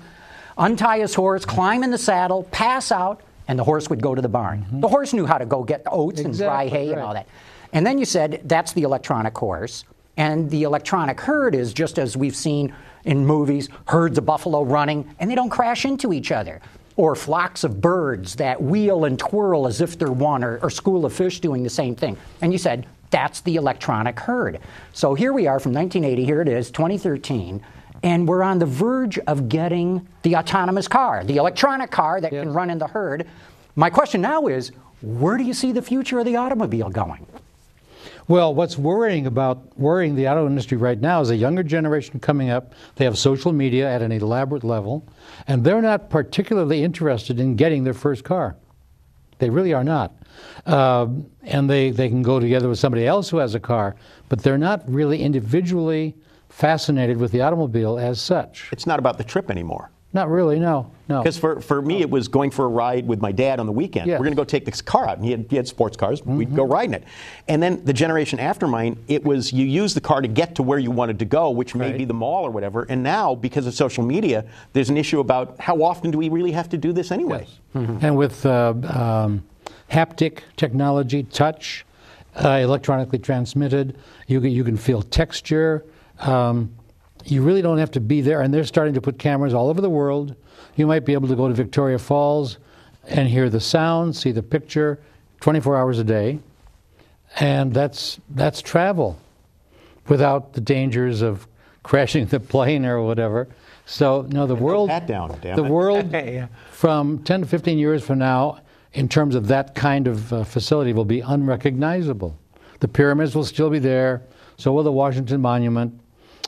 untie 0.59 0.99
his 0.99 1.15
horse, 1.15 1.45
climb 1.45 1.83
in 1.83 1.89
the 1.89 1.97
saddle, 1.97 2.43
pass 2.51 2.91
out, 2.91 3.21
and 3.49 3.57
the 3.57 3.63
horse 3.63 3.89
would 3.89 4.01
go 4.01 4.13
to 4.13 4.21
the 4.21 4.29
barn. 4.29 4.61
Mm-hmm. 4.61 4.79
The 4.79 4.87
horse 4.87 5.11
knew 5.11 5.25
how 5.25 5.39
to 5.39 5.45
go 5.45 5.63
get 5.63 5.81
oats 5.91 6.21
and 6.21 6.37
dry 6.37 6.63
Exactly, 6.63 6.87
hay 6.87 6.93
and 6.93 7.01
all 7.01 7.15
that. 7.15 7.27
And 7.73 7.85
then 7.85 7.97
you 7.97 8.05
said 8.05 8.41
that's 8.45 8.73
the 8.73 8.83
electronic 8.83 9.35
horse. 9.35 9.83
And 10.17 10.49
the 10.51 10.63
electronic 10.63 11.19
herd 11.19 11.55
is 11.55 11.73
just 11.73 11.97
as 11.97 12.15
we've 12.15 12.35
seen 12.35 12.73
in 13.05 13.25
movies 13.25 13.69
herds 13.87 14.17
of 14.19 14.25
buffalo 14.25 14.63
running, 14.63 15.15
and 15.19 15.29
they 15.29 15.35
don't 15.35 15.49
crash 15.49 15.83
into 15.83 16.13
each 16.13 16.31
other. 16.31 16.61
Or 16.95 17.15
flocks 17.15 17.63
of 17.63 17.81
birds 17.81 18.35
that 18.35 18.61
wheel 18.61 19.05
and 19.05 19.17
twirl 19.17 19.65
as 19.65 19.81
if 19.81 19.97
they're 19.97 20.11
one, 20.11 20.43
or, 20.43 20.59
or 20.61 20.69
school 20.69 21.05
of 21.05 21.13
fish 21.13 21.39
doing 21.39 21.63
the 21.63 21.69
same 21.69 21.95
thing. 21.95 22.17
And 22.41 22.51
you 22.51 22.59
said 22.59 22.85
that's 23.09 23.41
the 23.41 23.55
electronic 23.55 24.19
herd. 24.19 24.59
So 24.93 25.15
here 25.15 25.33
we 25.33 25.47
are 25.47 25.59
from 25.59 25.73
1980, 25.73 26.23
here 26.23 26.41
it 26.41 26.49
is, 26.49 26.69
2013 26.69 27.63
and 28.03 28.27
we're 28.27 28.43
on 28.43 28.59
the 28.59 28.65
verge 28.65 29.19
of 29.19 29.49
getting 29.49 30.07
the 30.23 30.35
autonomous 30.35 30.87
car, 30.87 31.23
the 31.23 31.37
electronic 31.37 31.91
car 31.91 32.21
that 32.21 32.31
can 32.31 32.53
run 32.53 32.69
in 32.69 32.77
the 32.77 32.87
herd. 32.87 33.27
My 33.75 33.89
question 33.89 34.21
now 34.21 34.47
is 34.47 34.71
where 35.01 35.37
do 35.37 35.43
you 35.43 35.53
see 35.53 35.71
the 35.71 35.81
future 35.81 36.19
of 36.19 36.25
the 36.25 36.35
automobile 36.35 36.89
going? 36.89 37.25
Well, 38.27 38.53
what's 38.53 38.77
worrying 38.77 39.25
about 39.25 39.77
worrying 39.77 40.15
the 40.15 40.27
auto 40.27 40.45
industry 40.45 40.77
right 40.77 40.99
now 40.99 41.19
is 41.21 41.31
a 41.31 41.35
younger 41.35 41.63
generation 41.63 42.19
coming 42.19 42.51
up. 42.51 42.73
They 42.95 43.05
have 43.05 43.17
social 43.17 43.51
media 43.51 43.89
at 43.89 44.03
an 44.03 44.11
elaborate 44.11 44.63
level, 44.63 45.07
and 45.47 45.63
they're 45.63 45.81
not 45.81 46.11
particularly 46.11 46.83
interested 46.83 47.39
in 47.39 47.55
getting 47.55 47.85
their 47.85 47.95
first 47.95 48.23
car. 48.23 48.55
They 49.39 49.49
really 49.49 49.73
are 49.73 49.83
not. 49.83 50.15
Uh, 50.65 51.07
and 51.41 51.67
they, 51.67 51.89
they 51.89 52.07
can 52.07 52.21
go 52.21 52.39
together 52.39 52.69
with 52.69 52.77
somebody 52.77 53.07
else 53.07 53.29
who 53.29 53.37
has 53.37 53.55
a 53.55 53.59
car, 53.59 53.95
but 54.27 54.43
they're 54.43 54.59
not 54.59 54.83
really 54.87 55.23
individually 55.23 56.15
fascinated 56.59 57.17
with 57.17 57.31
the 57.31 57.41
automobile 57.41 57.97
as 57.97 58.19
such. 58.19 58.67
It's 58.73 58.85
not 58.85 58.99
about 58.99 59.17
the 59.17 59.23
trip 59.23 59.49
anymore. 59.49 59.89
Not 60.11 60.27
really, 60.29 60.59
no, 60.59 60.91
no. 61.07 61.21
Because 61.21 61.37
for, 61.37 61.61
for 61.61 61.81
me, 61.81 62.01
it 62.01 62.09
was 62.09 62.27
going 62.27 62.49
for 62.49 62.65
a 62.65 62.67
ride 62.67 63.07
with 63.07 63.21
my 63.21 63.31
dad 63.31 63.59
on 63.59 63.65
the 63.65 63.71
weekend. 63.71 64.07
Yes. 64.07 64.19
We're 64.19 64.25
going 64.25 64.35
to 64.35 64.41
go 64.41 64.43
take 64.43 64.65
this 64.65 64.81
car 64.81 65.07
out. 65.07 65.17
And 65.17 65.23
he 65.23 65.31
had, 65.31 65.45
he 65.49 65.55
had 65.55 65.67
sports 65.67 65.95
cars. 65.95 66.25
We'd 66.25 66.53
go 66.55 66.65
riding 66.65 66.95
it. 66.95 67.03
And 67.47 67.61
then 67.61 67.85
the 67.85 67.93
generation 67.93 68.39
after 68.39 68.67
mine, 68.67 68.97
it 69.07 69.23
was 69.23 69.53
you 69.53 69.65
use 69.65 69.93
the 69.93 70.01
car 70.01 70.19
to 70.19 70.27
get 70.27 70.55
to 70.55 70.63
where 70.63 70.79
you 70.79 70.91
wanted 70.91 71.19
to 71.19 71.25
go, 71.25 71.51
which 71.51 71.75
may 71.75 71.93
be 71.95 72.05
the 72.05 72.13
mall 72.13 72.43
or 72.43 72.49
whatever. 72.49 72.87
And 72.89 73.03
now, 73.03 73.35
because 73.35 73.67
of 73.67 73.73
social 73.75 74.03
media, 74.03 74.45
there's 74.73 74.89
an 74.89 74.97
issue 74.97 75.19
about 75.19 75.57
how 75.59 75.81
often 75.81 76.11
do 76.11 76.17
we 76.17 76.27
really 76.27 76.51
have 76.51 76.67
to 76.69 76.77
do 76.77 76.91
this 76.91 77.11
anyway? 77.11 77.47
And 77.75 78.17
with 78.17 78.45
uh, 78.45 78.73
um, 78.89 79.43
haptic 79.91 80.39
technology, 80.57 81.23
touch, 81.23 81.85
uh, 82.35 82.49
electronically 82.49 83.19
transmitted, 83.19 83.95
you 84.27 84.41
you 84.41 84.63
can 84.63 84.75
feel 84.75 85.03
texture. 85.03 85.85
Um, 86.19 86.75
you 87.25 87.41
really 87.41 87.61
don't 87.61 87.77
have 87.77 87.91
to 87.91 87.99
be 87.99 88.21
there. 88.21 88.41
And 88.41 88.53
they're 88.53 88.63
starting 88.63 88.93
to 88.93 89.01
put 89.01 89.19
cameras 89.19 89.53
all 89.53 89.69
over 89.69 89.81
the 89.81 89.89
world. 89.89 90.35
You 90.75 90.87
might 90.87 91.05
be 91.05 91.13
able 91.13 91.27
to 91.27 91.35
go 91.35 91.47
to 91.47 91.53
Victoria 91.53 91.99
Falls 91.99 92.57
and 93.07 93.27
hear 93.27 93.49
the 93.49 93.59
sound, 93.59 94.15
see 94.15 94.31
the 94.31 94.43
picture 94.43 94.99
24 95.41 95.77
hours 95.77 95.99
a 95.99 96.03
day. 96.03 96.39
And 97.39 97.73
that's, 97.73 98.19
that's 98.29 98.61
travel 98.61 99.19
without 100.07 100.53
the 100.53 100.61
dangers 100.61 101.21
of 101.21 101.47
crashing 101.83 102.25
the 102.25 102.39
plane 102.39 102.85
or 102.85 103.01
whatever. 103.03 103.47
So, 103.85 104.27
no, 104.29 104.45
the 104.45 104.55
world. 104.55 104.89
pat 104.89 105.07
down, 105.07 105.37
damn 105.41 105.55
the 105.55 105.63
it. 105.63 105.69
world 105.69 106.15
from 106.71 107.23
10 107.23 107.41
to 107.41 107.47
15 107.47 107.77
years 107.77 108.03
from 108.03 108.19
now, 108.19 108.59
in 108.93 109.07
terms 109.07 109.35
of 109.35 109.47
that 109.47 109.75
kind 109.75 110.07
of 110.07 110.33
uh, 110.33 110.43
facility, 110.43 110.93
will 110.93 111.05
be 111.05 111.21
unrecognizable. 111.21 112.37
The 112.79 112.87
pyramids 112.87 113.35
will 113.35 113.45
still 113.45 113.69
be 113.69 113.79
there. 113.79 114.23
So 114.57 114.73
will 114.73 114.83
the 114.83 114.91
Washington 114.91 115.41
Monument. 115.41 115.99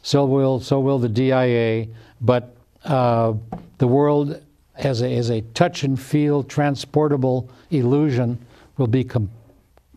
So 0.01 0.25
will 0.25 0.59
so 0.59 0.79
will 0.79 0.99
the 0.99 1.09
DIA. 1.09 1.87
But 2.19 2.55
uh, 2.83 3.33
the 3.77 3.87
world, 3.87 4.41
as 4.75 5.01
a, 5.01 5.15
as 5.15 5.29
a 5.29 5.41
touch 5.53 5.83
and 5.83 5.99
feel 5.99 6.43
transportable 6.43 7.49
illusion, 7.69 8.43
will 8.77 8.87
become 8.87 9.29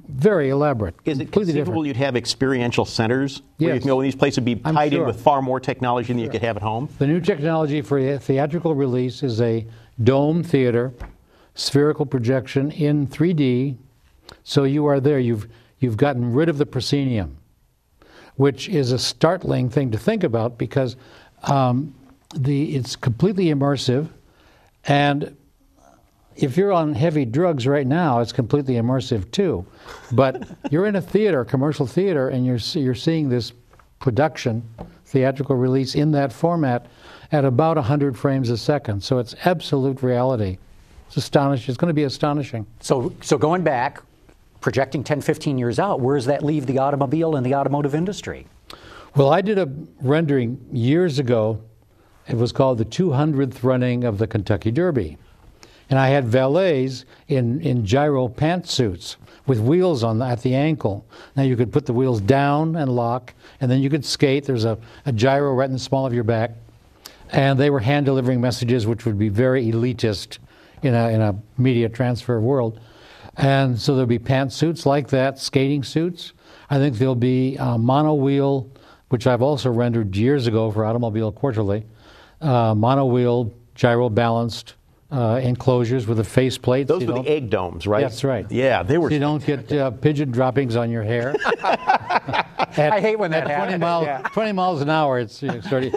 very 0.09 0.51
elaborate. 0.51 0.95
Is 1.05 1.19
it 1.19 1.33
conceivable 1.33 1.65
different. 1.65 1.87
you'd 1.87 1.97
have 1.97 2.17
experiential 2.17 2.85
centers 2.85 3.41
where 3.57 3.69
you 3.71 3.75
Yes. 3.75 3.83
can 3.83 3.89
go 3.89 4.01
and 4.01 4.07
these 4.07 4.15
places 4.15 4.39
would 4.39 4.45
be 4.45 4.57
tied 4.57 4.93
in 4.93 5.07
with 5.07 5.21
far 5.21 5.41
more 5.41 5.59
technology 5.59 6.09
than 6.09 6.19
you 6.19 6.29
could 6.29 6.43
have 6.43 6.57
at 6.57 6.63
home? 6.63 6.89
The 6.99 7.07
new 7.07 7.21
technology 7.21 7.81
for 7.81 7.99
a 7.99 8.19
theatrical 8.19 8.75
release 8.75 9.23
is 9.23 9.41
a 9.41 9.67
dome 10.03 10.43
theater, 10.43 10.93
spherical 11.55 12.05
projection 12.05 12.71
in 12.73 13.07
3D. 13.07 13.77
So 14.43 14.65
you 14.65 14.85
are 14.87 15.01
there. 15.01 15.19
You've 15.19 15.49
you've 15.81 15.97
gotten 15.97 16.33
rid 16.35 16.49
of 16.49 16.59
the 16.59 16.67
proscenium, 16.67 17.39
which 18.37 18.69
is 18.69 18.93
a 18.93 18.99
startling 18.99 19.71
thing 19.71 19.91
to 19.91 19.99
think 19.99 20.25
about 20.25 20.59
because 20.59 20.97
um, 21.45 21.95
the 22.35 22.75
it's 22.75 22.97
completely 22.97 23.47
immersive, 23.47 24.09
and 24.87 25.37
if 26.37 26.57
you're 26.57 26.73
on 26.73 26.95
heavy 26.95 27.25
drugs 27.25 27.67
right 27.67 27.87
now, 27.87 28.21
it's 28.21 28.33
completely 28.33 28.75
immersive 28.75 29.31
too. 29.31 29.65
But 30.13 30.49
you're 30.71 30.87
in 30.87 30.97
a 30.97 31.01
theater, 31.01 31.45
commercial 31.45 31.87
theater, 31.87 32.29
and 32.29 32.45
you're 32.45 32.59
you're 32.81 32.95
seeing 32.95 33.29
this 33.29 33.53
production, 34.01 34.63
theatrical 35.07 35.57
release 35.57 35.95
in 35.95 36.11
that 36.13 36.33
format 36.33 36.87
at 37.33 37.45
about 37.45 37.77
100 37.77 38.17
frames 38.17 38.51
a 38.51 38.57
second. 38.57 39.03
So 39.03 39.19
it's 39.19 39.35
absolute 39.45 40.03
reality. 40.03 40.59
It's 41.07 41.17
astonishing. 41.17 41.73
It's 41.73 41.79
going 41.79 41.89
to 41.89 41.95
be 41.95 42.05
astonishing. 42.05 42.67
So, 42.81 43.13
so 43.23 43.39
going 43.39 43.63
back, 43.63 44.03
projecting 44.65 45.05
10, 45.05 45.21
15 45.21 45.59
years 45.59 45.79
out, 45.79 46.01
where 46.01 46.17
does 46.17 46.25
that 46.25 46.43
leave 46.43 46.65
the 46.65 46.79
automobile 46.79 47.37
and 47.37 47.45
the 47.45 47.55
automotive 47.55 47.95
industry? 47.95 48.47
Well, 49.15 49.29
I 49.29 49.43
did 49.43 49.59
a 49.59 49.71
rendering 50.01 50.59
years 50.73 51.19
ago. 51.19 51.61
It 52.27 52.39
was 52.39 52.51
called 52.51 52.79
the 52.79 52.87
200th 52.87 53.63
running 53.63 54.05
of 54.05 54.17
the 54.17 54.27
Kentucky 54.27 54.71
Derby. 54.71 55.19
And 55.91 55.99
I 55.99 56.09
had 56.09 56.25
valets 56.25 57.05
in, 57.29 57.61
in 57.61 57.85
gyro 57.85 58.27
pantsuits 58.27 59.17
with 59.47 59.61
wheels 59.61 60.03
on 60.03 60.19
the, 60.19 60.25
at 60.25 60.41
the 60.41 60.55
ankle. 60.55 61.05
Now 61.37 61.43
you 61.43 61.57
could 61.57 61.71
put 61.71 61.85
the 61.85 61.93
wheels 61.93 62.23
down 62.23 62.75
and 62.75 62.91
lock, 62.91 63.35
and 63.61 63.71
then 63.71 63.83
you 63.83 63.91
could 63.91 64.03
skate. 64.03 64.47
There's 64.47 64.65
a, 64.65 64.79
a 65.05 65.13
gyro 65.13 65.53
right 65.53 65.67
in 65.67 65.75
the 65.75 65.79
small 65.79 66.07
of 66.07 66.15
your 66.15 66.25
back. 66.25 66.53
And 67.33 67.61
they 67.61 67.69
were 67.69 67.81
hand 67.81 68.07
delivering 68.07 68.41
messages, 68.41 68.87
which 68.87 69.05
would 69.05 69.19
be 69.19 69.29
very 69.29 69.71
elitist 69.71 70.39
in 70.83 70.95
a, 70.95 71.11
in 71.11 71.21
a 71.21 71.37
media 71.59 71.91
transfer 71.91 72.41
world. 72.41 72.81
And 73.37 73.79
so 73.81 73.95
there'll 73.95 74.07
be 74.07 74.19
pantsuits 74.19 74.87
like 74.87 75.09
that, 75.09 75.39
skating 75.39 75.83
suits. 75.83 76.33
I 76.71 76.79
think 76.79 76.99
there'll 76.99 77.15
be 77.15 77.59
uh, 77.59 77.79
mono 77.79 78.15
wheel, 78.15 78.71
which 79.09 79.27
I've 79.27 79.43
also 79.43 79.71
rendered 79.71 80.17
years 80.17 80.47
ago 80.47 80.71
for 80.71 80.85
Automobile 80.85 81.33
Quarterly, 81.33 81.85
uh, 82.41 82.75
mono 82.75 83.07
wheel, 83.07 83.53
gyro 83.75 84.09
balanced 84.09 84.75
uh, 85.11 85.41
enclosures 85.43 86.07
with 86.07 86.19
a 86.19 86.25
faceplate. 86.25 86.87
Those 86.87 87.05
so 87.05 87.13
were 87.13 87.23
the 87.23 87.29
egg 87.29 87.51
domes, 87.51 87.87
right? 87.87 88.01
That's 88.01 88.25
right. 88.25 88.51
Yeah, 88.51 88.83
they 88.83 88.99
were. 88.99 89.11
so 89.11 89.15
you 89.15 89.21
don't 89.21 89.45
get 89.45 89.71
uh, 89.73 89.91
pigeon 89.93 90.31
droppings 90.31 90.77
on 90.77 90.91
your 90.91 91.03
hair. 91.03 91.35
I 92.77 93.01
hate 93.01 93.19
when 93.19 93.31
that 93.31 93.45
at 93.49 93.57
20 93.57 93.61
happens. 93.61 93.81
miles, 93.81 94.07
Yeah. 94.07 94.19
20 94.33 94.53
miles 94.53 94.81
an 94.81 94.91
hour, 94.91 95.19
it's 95.21 95.43
you 95.43 95.49
know, 95.49 95.61
starting. 95.61 95.95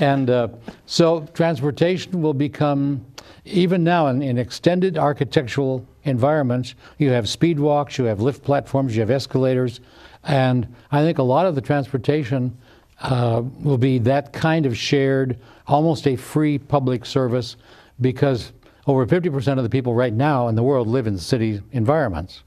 and 0.00 0.28
uh, 0.28 0.48
so 0.84 1.26
transportation 1.32 2.20
will 2.20 2.34
become, 2.34 3.04
even 3.46 3.82
now 3.84 4.08
an, 4.08 4.20
in 4.20 4.36
extended 4.36 4.98
architectural 4.98 5.86
environments, 6.08 6.74
you 6.98 7.10
have 7.10 7.28
speed 7.28 7.60
walks, 7.60 7.98
you 7.98 8.04
have 8.04 8.20
lift 8.20 8.42
platforms, 8.42 8.94
you 8.94 9.00
have 9.00 9.10
escalators, 9.10 9.80
and 10.24 10.74
I 10.90 11.02
think 11.02 11.18
a 11.18 11.22
lot 11.22 11.46
of 11.46 11.54
the 11.54 11.60
transportation 11.60 12.56
uh, 13.00 13.42
will 13.60 13.78
be 13.78 13.98
that 13.98 14.32
kind 14.32 14.66
of 14.66 14.76
shared, 14.76 15.38
almost 15.66 16.06
a 16.06 16.16
free 16.16 16.58
public 16.58 17.06
service, 17.06 17.56
because 18.00 18.52
over 18.86 19.06
50% 19.06 19.58
of 19.58 19.62
the 19.62 19.70
people 19.70 19.94
right 19.94 20.12
now 20.12 20.48
in 20.48 20.54
the 20.54 20.62
world 20.62 20.88
live 20.88 21.06
in 21.06 21.18
city 21.18 21.60
environments, 21.72 22.42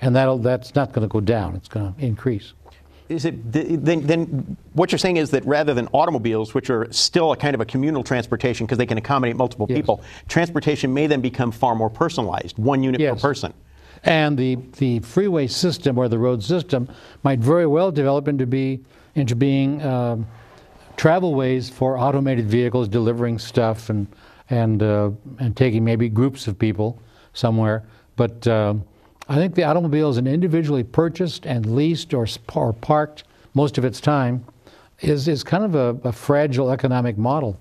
and 0.00 0.16
that'll, 0.16 0.38
that's 0.38 0.74
not 0.74 0.92
going 0.92 1.06
to 1.06 1.12
go 1.12 1.20
down; 1.20 1.54
it's 1.54 1.68
going 1.68 1.92
to 1.92 2.00
increase. 2.00 2.54
Is 3.10 3.24
it 3.24 3.52
then, 3.52 4.06
then? 4.06 4.56
What 4.74 4.92
you're 4.92 4.98
saying 5.00 5.16
is 5.16 5.30
that 5.32 5.44
rather 5.44 5.74
than 5.74 5.88
automobiles, 5.88 6.54
which 6.54 6.70
are 6.70 6.86
still 6.92 7.32
a 7.32 7.36
kind 7.36 7.54
of 7.56 7.60
a 7.60 7.64
communal 7.64 8.04
transportation 8.04 8.66
because 8.66 8.78
they 8.78 8.86
can 8.86 8.98
accommodate 8.98 9.34
multiple 9.36 9.66
Yes. 9.68 9.76
people, 9.78 10.00
transportation 10.28 10.94
may 10.94 11.08
then 11.08 11.20
become 11.20 11.50
far 11.50 11.74
more 11.74 11.90
personalized, 11.90 12.56
one 12.56 12.84
unit 12.84 13.00
Yes. 13.00 13.14
per 13.14 13.28
person. 13.28 13.52
And 14.04 14.38
the, 14.38 14.56
the 14.78 15.00
freeway 15.00 15.48
system 15.48 15.98
or 15.98 16.08
the 16.08 16.18
road 16.18 16.42
system 16.44 16.88
might 17.24 17.40
very 17.40 17.66
well 17.66 17.90
develop 17.90 18.28
into 18.28 18.46
be 18.46 18.80
into 19.16 19.34
being 19.34 19.82
um, 19.82 20.24
travelways 20.96 21.68
for 21.70 21.98
automated 21.98 22.46
vehicles 22.46 22.88
delivering 22.88 23.38
stuff 23.40 23.90
and 23.90 24.06
and 24.50 24.82
uh, 24.84 25.10
and 25.40 25.56
taking 25.56 25.84
maybe 25.84 26.08
groups 26.08 26.46
of 26.46 26.56
people 26.58 26.96
somewhere. 27.32 27.82
But 28.16 28.46
um, 28.46 28.84
I 29.30 29.36
think 29.36 29.54
the 29.54 29.62
automobile 29.64 30.10
is 30.10 30.16
an 30.16 30.26
individually 30.26 30.82
purchased 30.82 31.46
and 31.46 31.64
leased 31.76 32.12
or, 32.14 32.26
or 32.54 32.72
parked 32.72 33.22
most 33.54 33.78
of 33.78 33.84
its 33.84 34.00
time 34.00 34.44
is 35.00 35.28
is 35.28 35.42
kind 35.44 35.64
of 35.64 35.74
a, 35.76 36.08
a 36.08 36.12
fragile 36.12 36.70
economic 36.70 37.16
model. 37.16 37.56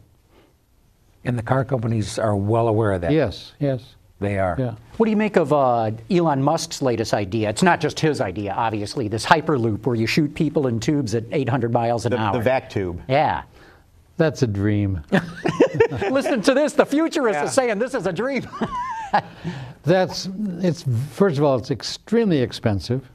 And 1.26 1.38
the 1.38 1.44
car 1.44 1.64
companies 1.64 2.18
are 2.18 2.36
well 2.36 2.68
aware 2.68 2.92
of 2.94 3.02
that. 3.02 3.12
Yes, 3.12 3.54
yes, 3.60 3.96
They 4.20 4.40
are. 4.40 4.56
yeah. 4.58 4.76
What 4.98 5.06
do 5.06 5.12
you 5.12 5.18
make 5.18 5.36
of 5.38 5.54
uh, 5.54 5.92
Elon 6.10 6.42
Musk's 6.42 6.82
latest 6.82 7.14
idea? 7.14 7.50
It's 7.50 7.62
not 7.64 7.80
just 7.80 8.00
his 8.00 8.20
idea, 8.20 8.52
obviously. 8.54 9.08
This 9.08 9.26
hyperloop 9.26 9.86
where 9.86 9.96
you 9.96 10.08
shoot 10.08 10.34
people 10.34 10.68
in 10.68 10.80
tubes 10.80 11.14
at 11.14 11.24
800 11.32 11.72
miles 11.72 12.06
an 12.06 12.12
The, 12.14 12.18
hour. 12.18 12.34
the 12.34 12.42
vac 12.42 12.70
tube. 12.70 13.02
Yeah. 13.08 13.44
That's 14.18 14.42
a 14.42 14.48
dream. 14.48 15.02
Listen 16.10 16.42
to 16.42 16.54
this. 16.54 16.74
The 16.74 16.86
futurist 16.86 17.40
is 17.42 17.54
saying 17.54 17.80
this 17.80 17.94
is 17.94 18.08
a 18.08 18.12
dream. 18.14 18.48
That's 19.84 20.30
it's 20.60 20.84
first 21.12 21.38
of 21.38 21.44
all 21.44 21.58
it's 21.58 21.72
extremely 21.72 22.40
expensive 22.40 23.10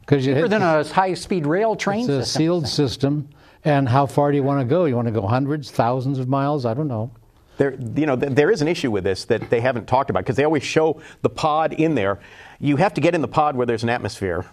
because 0.00 0.26
you 0.26 0.34
Cheaper 0.34 0.48
than 0.48 0.62
a 0.62 0.84
high-speed 0.84 1.46
rail 1.46 1.76
train 1.76 2.00
it's 2.00 2.08
a 2.08 2.24
system. 2.24 2.38
sealed 2.40 2.68
system. 2.68 3.28
And 3.66 3.88
how 3.88 4.04
far 4.04 4.30
do 4.30 4.36
you 4.36 4.42
want 4.42 4.60
to 4.60 4.66
go? 4.66 4.84
You 4.84 4.94
want 4.94 5.06
to 5.08 5.12
go 5.12 5.26
hundreds, 5.26 5.70
thousands 5.70 6.18
of 6.18 6.28
miles? 6.28 6.66
I 6.66 6.74
don't 6.74 6.88
know. 6.88 7.10
There, 7.56 7.74
you 7.96 8.04
know, 8.04 8.14
th- 8.14 8.32
there 8.32 8.50
is 8.50 8.60
an 8.60 8.68
issue 8.68 8.90
with 8.90 9.04
this 9.04 9.24
that 9.26 9.48
they 9.48 9.60
haven't 9.62 9.86
talked 9.88 10.10
about 10.10 10.24
because 10.24 10.36
they 10.36 10.44
always 10.44 10.62
show 10.64 11.00
the 11.22 11.30
pod 11.30 11.72
in 11.72 11.94
there. 11.94 12.20
You 12.60 12.76
have 12.76 12.92
to 12.94 13.00
get 13.00 13.14
in 13.14 13.22
the 13.22 13.28
pod 13.28 13.56
where 13.56 13.64
there's 13.66 13.82
an 13.82 13.88
atmosphere. 13.88 14.44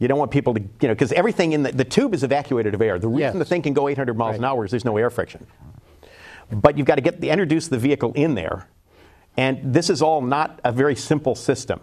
You 0.00 0.08
don't 0.08 0.18
want 0.18 0.32
people 0.32 0.54
to, 0.54 0.60
you 0.60 0.88
know, 0.88 0.94
because 0.94 1.12
everything 1.12 1.52
in 1.52 1.62
the, 1.62 1.70
the 1.70 1.84
tube 1.84 2.14
is 2.14 2.24
evacuated 2.24 2.74
of 2.74 2.82
air. 2.82 2.98
The 2.98 3.06
reason 3.06 3.20
Yes. 3.20 3.34
the 3.34 3.44
thing 3.44 3.62
can 3.62 3.74
go 3.74 3.86
800 3.86 4.16
miles 4.18 4.36
an 4.38 4.44
hour 4.44 4.64
is 4.64 4.72
there's 4.72 4.84
no 4.84 4.96
air 4.96 5.10
friction. 5.10 5.46
But 6.50 6.76
you've 6.76 6.86
got 6.88 6.96
to 6.96 7.00
get 7.02 7.20
the, 7.20 7.30
introduce 7.30 7.68
the 7.68 7.78
vehicle 7.78 8.12
in 8.14 8.34
there, 8.34 8.66
And 9.36 9.74
this 9.74 9.88
is 9.90 10.02
all 10.02 10.20
not 10.20 10.60
a 10.64 10.72
very 10.72 10.94
simple 10.96 11.34
system. 11.34 11.80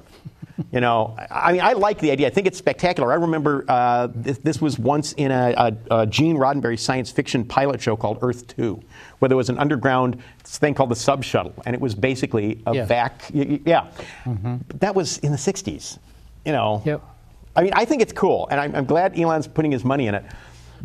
You 0.72 0.82
know, 0.82 1.16
I 1.32 1.54
mean, 1.54 1.62
I 1.62 1.72
like 1.72 2.00
the 2.00 2.12
idea. 2.12 2.28
I 2.28 2.32
think 2.32 2.46
it's 2.46 2.58
spectacular. 2.58 3.12
I 3.14 3.16
remember 3.16 3.64
uh, 3.70 4.10
this, 4.14 4.38
this, 4.40 4.62
was 4.62 4.78
once 4.78 5.14
in 5.14 5.32
a, 5.32 5.54
a, 5.90 6.02
a, 6.02 6.06
Gene 6.06 6.36
Roddenberry 6.36 6.78
science 6.78 7.10
fiction 7.10 7.46
pilot 7.46 7.82
show 7.82 7.96
called 7.96 8.20
Earth 8.22 8.46
2, 8.58 8.80
where 9.20 9.30
there 9.30 9.38
was 9.38 9.48
an 9.50 9.58
underground 9.58 10.22
thing 10.44 10.74
called 10.74 10.90
the 10.92 10.98
sub 10.98 11.24
shuttle, 11.24 11.54
and 11.66 11.74
it 11.74 11.80
was 11.82 11.96
basically 11.96 12.62
a 12.68 12.76
Yeah. 12.76 12.86
vac. 12.86 13.22
y- 13.34 13.46
y- 13.52 13.60
Yeah. 13.66 13.88
That 14.80 14.96
was 14.96 15.18
in 15.20 15.32
the 15.32 15.38
60s. 15.38 15.98
You 16.46 16.52
know, 16.52 16.82
Yep. 16.86 17.02
I 17.56 17.64
mean, 17.64 17.72
I 17.74 17.86
think 17.86 18.02
it's 18.02 18.14
cool, 18.14 18.48
and 18.52 18.60
I'm, 18.60 18.76
I'm 18.76 18.86
glad 18.86 19.18
Elon's 19.18 19.48
putting 19.48 19.72
his 19.72 19.86
money 19.86 20.08
in 20.08 20.14
it. 20.16 20.26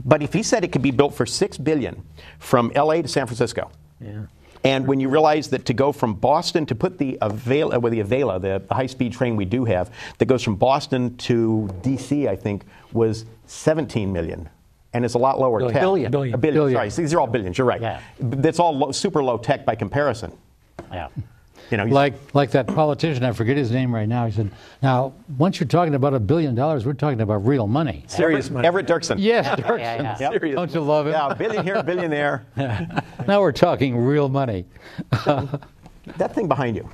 But 0.04 0.22
if 0.22 0.32
he 0.32 0.44
said 0.44 0.62
it 0.62 0.70
could 0.70 0.82
be 0.82 0.92
built 0.92 1.14
for 1.14 1.26
six 1.26 1.58
billion 1.58 2.00
from 2.38 2.70
LA 2.76 3.02
to 3.02 3.08
San 3.08 3.26
Francisco, 3.26 3.70
and 4.64 4.86
when 4.86 4.98
you 4.98 5.10
realize 5.10 5.48
that 5.50 5.66
to 5.66 5.74
go 5.74 5.92
from 5.92 6.14
Boston 6.14 6.64
to 6.66 6.74
put 6.74 6.96
the 6.96 7.18
Acela, 7.20 7.80
well, 7.80 7.86
uh, 7.86 7.90
the 7.90 8.00
Acela, 8.00 8.40
the, 8.40 8.62
the 8.66 8.74
high-speed 8.74 9.12
train 9.12 9.36
we 9.36 9.44
do 9.44 9.64
have, 9.66 9.90
that 10.18 10.24
goes 10.24 10.42
from 10.42 10.56
Boston 10.56 11.16
to 11.18 11.68
D.C., 11.82 12.26
I 12.26 12.34
think, 12.34 12.64
was 12.92 13.26
17 13.46 14.10
million, 14.10 14.48
and 14.94 15.04
it's 15.04 15.14
a 15.14 15.18
lot 15.18 15.38
lower 15.38 15.60
tech. 15.70 15.82
Billion. 15.82 16.10
Billion. 16.10 16.34
A 16.34 16.38
billion. 16.38 16.54
Billion. 16.60 16.76
Sorry, 16.90 17.04
these 17.04 17.12
are 17.12 17.20
all 17.20 17.26
billions. 17.26 17.58
You're 17.58 17.66
right. 17.66 17.80
Yeah. 17.80 18.00
That's 18.18 18.58
all 18.58 18.76
low, 18.76 18.92
super 18.92 19.22
low 19.22 19.36
tech 19.36 19.66
by 19.66 19.74
comparison. 19.74 20.32
Yeah. 20.90 21.08
You 21.70 21.78
know, 21.78 21.84
Like, 21.84 22.14
like 22.34 22.50
that 22.52 22.66
politician, 22.66 23.24
I 23.24 23.32
forget 23.32 23.56
his 23.56 23.70
name 23.70 23.94
right 23.94 24.08
now. 24.08 24.26
He 24.26 24.32
said, 24.32 24.50
"Now, 24.82 25.14
once 25.38 25.58
you're 25.60 25.66
talking 25.68 25.94
about 25.94 26.12
a 26.14 26.20
billion 26.20 26.54
dollars, 26.54 26.84
we're 26.84 26.92
talking 26.92 27.20
about 27.20 27.46
real 27.46 27.66
money." 27.66 28.04
Serious 28.06 28.46
Everett, 28.46 28.52
money." 28.52 28.66
Everett 28.68 28.86
Dirksen. 28.86 29.16
Yes, 29.18 29.46
Yeah, 29.46 29.56
Dirksen. 29.56 29.78
yeah. 29.78 30.16
Yep. 30.20 30.32
Serious. 30.32 30.56
Don't 30.56 30.74
you 30.74 30.80
love 30.80 31.06
it? 31.06 31.10
Yeah, 31.10 31.28
a 31.30 31.34
billion 31.34 31.64
here, 31.64 31.74
a 31.76 31.82
billion 31.82 32.10
there. 32.10 32.44
Now 33.26 33.40
we're 33.40 33.52
talking 33.52 33.96
real 33.96 34.28
money. 34.28 34.66
That 36.18 36.34
thing 36.34 36.48
behind 36.48 36.76
you. 36.76 36.88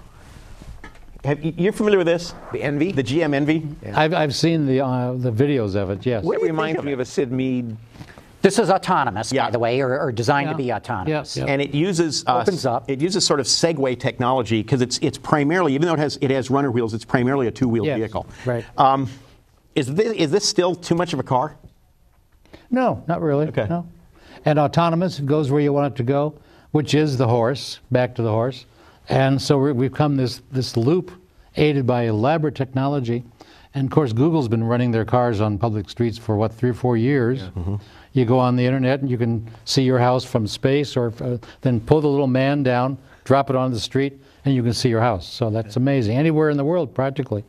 Have 1.24 1.44
you, 1.44 1.52
you're 1.56 1.72
familiar 1.72 1.98
with 1.98 2.06
this? 2.06 2.32
The 2.52 2.62
Envy? 2.62 2.92
The 2.92 3.02
GM 3.02 3.34
Envy? 3.34 3.66
I've, 3.92 4.14
I've 4.14 4.34
seen 4.34 4.66
the 4.66 4.80
uh, 4.82 5.12
the 5.14 5.32
videos 5.32 5.74
of 5.74 5.90
it. 5.90 6.06
Yes. 6.06 6.24
What 6.24 6.36
It 6.36 6.38
do 6.40 6.46
you 6.46 6.52
reminds 6.52 6.76
think 6.76 6.78
of 6.78 6.84
me 6.86 6.92
it? 6.92 6.94
of 6.94 7.00
a 7.00 7.04
Syd 7.04 7.30
Mead. 7.32 7.76
This 8.42 8.58
is 8.58 8.70
autonomous, 8.70 9.32
Yeah. 9.32 9.46
by 9.46 9.50
the 9.50 9.58
way, 9.58 9.80
or, 9.80 9.98
or 10.00 10.12
designed 10.12 10.48
to 10.50 10.56
be 10.56 10.72
autonomous. 10.72 11.36
Yeah, 11.36 11.44
yeah. 11.44 11.52
And 11.52 11.60
it 11.62 11.74
uses 11.74 12.24
uh, 12.26 12.38
Opens 12.40 12.64
up. 12.64 12.88
It 12.90 13.00
uses 13.00 13.24
sort 13.26 13.38
of 13.40 13.46
Segway 13.46 13.98
technology 13.98 14.62
because 14.62 14.80
it's 14.80 14.98
it's 15.02 15.18
primarily 15.18 15.74
even 15.74 15.86
though 15.86 15.94
it 15.94 15.98
has 16.00 16.18
it 16.20 16.30
has 16.30 16.50
runner 16.50 16.70
wheels, 16.70 16.94
it's 16.94 17.04
primarily 17.04 17.46
a 17.48 17.50
two 17.50 17.68
wheel 17.68 17.84
Yes, 17.84 17.98
vehicle. 17.98 18.26
right. 18.46 18.64
Um, 18.78 19.08
is 19.74 19.92
this 19.94 20.12
is 20.14 20.30
this 20.30 20.48
still 20.48 20.74
too 20.74 20.94
much 20.94 21.12
of 21.12 21.18
a 21.18 21.22
car? 21.22 21.56
No, 22.70 23.04
not 23.06 23.20
really. 23.20 23.46
Okay. 23.48 23.66
No. 23.68 23.86
And 24.44 24.58
autonomous, 24.58 25.20
goes 25.20 25.50
where 25.50 25.60
you 25.60 25.72
want 25.72 25.92
it 25.92 25.96
to 25.98 26.02
go, 26.02 26.34
which 26.70 26.94
is 26.94 27.18
the 27.18 27.28
horse, 27.28 27.80
back 27.90 28.14
to 28.14 28.22
the 28.22 28.30
horse. 28.30 28.64
And 29.08 29.40
so 29.42 29.58
we- 29.58 29.72
we've 29.72 29.92
come 29.92 30.16
this, 30.16 30.40
this 30.50 30.76
loop 30.76 31.10
aided 31.56 31.86
by 31.86 32.04
elaborate 32.04 32.54
technology. 32.54 33.24
And 33.74 33.86
of 33.86 33.90
course, 33.92 34.12
Google's 34.12 34.48
been 34.48 34.64
running 34.64 34.92
their 34.92 35.04
cars 35.04 35.40
on 35.40 35.58
public 35.58 35.90
streets 35.90 36.16
for 36.16 36.36
what, 36.36 36.52
three 36.54 36.70
or 36.70 36.74
four 36.74 36.96
years. 36.96 37.42
You 38.12 38.24
go 38.24 38.38
on 38.38 38.56
the 38.56 38.66
internet 38.66 39.00
and 39.00 39.10
you 39.10 39.16
can 39.16 39.48
see 39.64 39.82
your 39.82 39.98
house 39.98 40.24
from 40.24 40.46
space, 40.46 40.96
or 40.96 41.12
uh, 41.20 41.38
then 41.60 41.80
pull 41.80 42.00
the 42.00 42.08
little 42.08 42.26
man 42.26 42.62
down, 42.62 42.98
drop 43.24 43.50
it 43.50 43.56
on 43.56 43.70
the 43.72 43.80
street, 43.80 44.18
and 44.44 44.54
you 44.54 44.62
can 44.62 44.72
see 44.72 44.88
your 44.88 45.00
house. 45.00 45.28
So 45.28 45.50
that's 45.50 45.76
amazing. 45.76 46.16
Anywhere 46.16 46.50
in 46.50 46.56
the 46.56 46.64
world, 46.64 46.94
practically, 46.94 47.44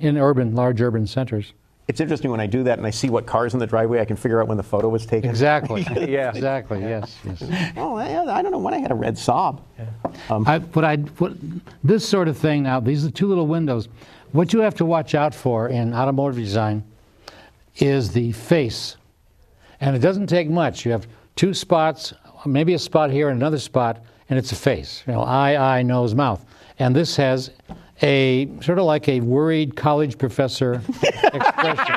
in 0.00 0.16
urban, 0.16 0.54
large 0.54 0.80
urban 0.80 1.06
centers. 1.06 1.52
It's 1.86 2.00
interesting 2.00 2.30
when 2.30 2.40
I 2.40 2.46
do 2.46 2.62
that 2.62 2.78
and 2.78 2.86
I 2.86 2.90
see 2.90 3.10
what 3.10 3.26
cars 3.26 3.52
in 3.52 3.60
the 3.60 3.66
driveway. 3.66 4.00
I 4.00 4.06
can 4.06 4.16
figure 4.16 4.40
out 4.40 4.48
when 4.48 4.56
the 4.56 4.62
photo 4.62 4.88
was 4.88 5.04
taken. 5.04 5.28
Exactly. 5.28 5.86
Yeah. 6.08 6.30
Exactly. 6.34 6.80
Yes. 6.80 7.18
Yes. 7.24 7.42
Oh, 7.76 7.96
I, 7.96 8.38
I 8.38 8.42
don't 8.42 8.52
know 8.52 8.58
when 8.58 8.72
I 8.72 8.78
had 8.78 8.90
a 8.90 8.94
red 8.94 9.16
Saab. 9.16 9.60
I, 10.30 10.58
what 10.58 10.84
I, 10.84 10.96
what, 10.96 11.34
this 11.82 12.08
sort 12.08 12.28
of 12.28 12.38
thing 12.38 12.62
now, 12.62 12.80
these 12.80 13.04
are 13.04 13.10
two 13.10 13.26
little 13.26 13.46
windows. 13.46 13.88
What 14.32 14.52
you 14.52 14.60
have 14.60 14.74
to 14.76 14.84
watch 14.84 15.14
out 15.14 15.34
for 15.34 15.68
in 15.68 15.92
automotive 15.94 16.38
design 16.38 16.84
is 17.76 18.12
the 18.12 18.32
face. 18.32 18.96
And 19.84 19.94
it 19.94 19.98
doesn't 19.98 20.28
take 20.28 20.48
much. 20.48 20.86
You 20.86 20.92
have 20.92 21.06
two 21.36 21.52
spots, 21.52 22.14
maybe 22.46 22.72
a 22.72 22.78
spot 22.78 23.10
here 23.10 23.28
and 23.28 23.36
another 23.36 23.58
spot, 23.58 24.02
and 24.30 24.38
it's 24.38 24.50
a 24.50 24.56
face. 24.56 25.04
You 25.06 25.12
know, 25.12 25.20
eye, 25.20 25.56
eye, 25.56 25.82
nose, 25.82 26.14
mouth. 26.14 26.42
And 26.78 26.96
this 26.96 27.14
has 27.16 27.50
a 28.00 28.48
sort 28.62 28.78
of 28.78 28.86
like 28.86 29.10
a 29.10 29.20
worried 29.20 29.76
college 29.76 30.16
professor 30.16 30.80
expression. 31.02 31.96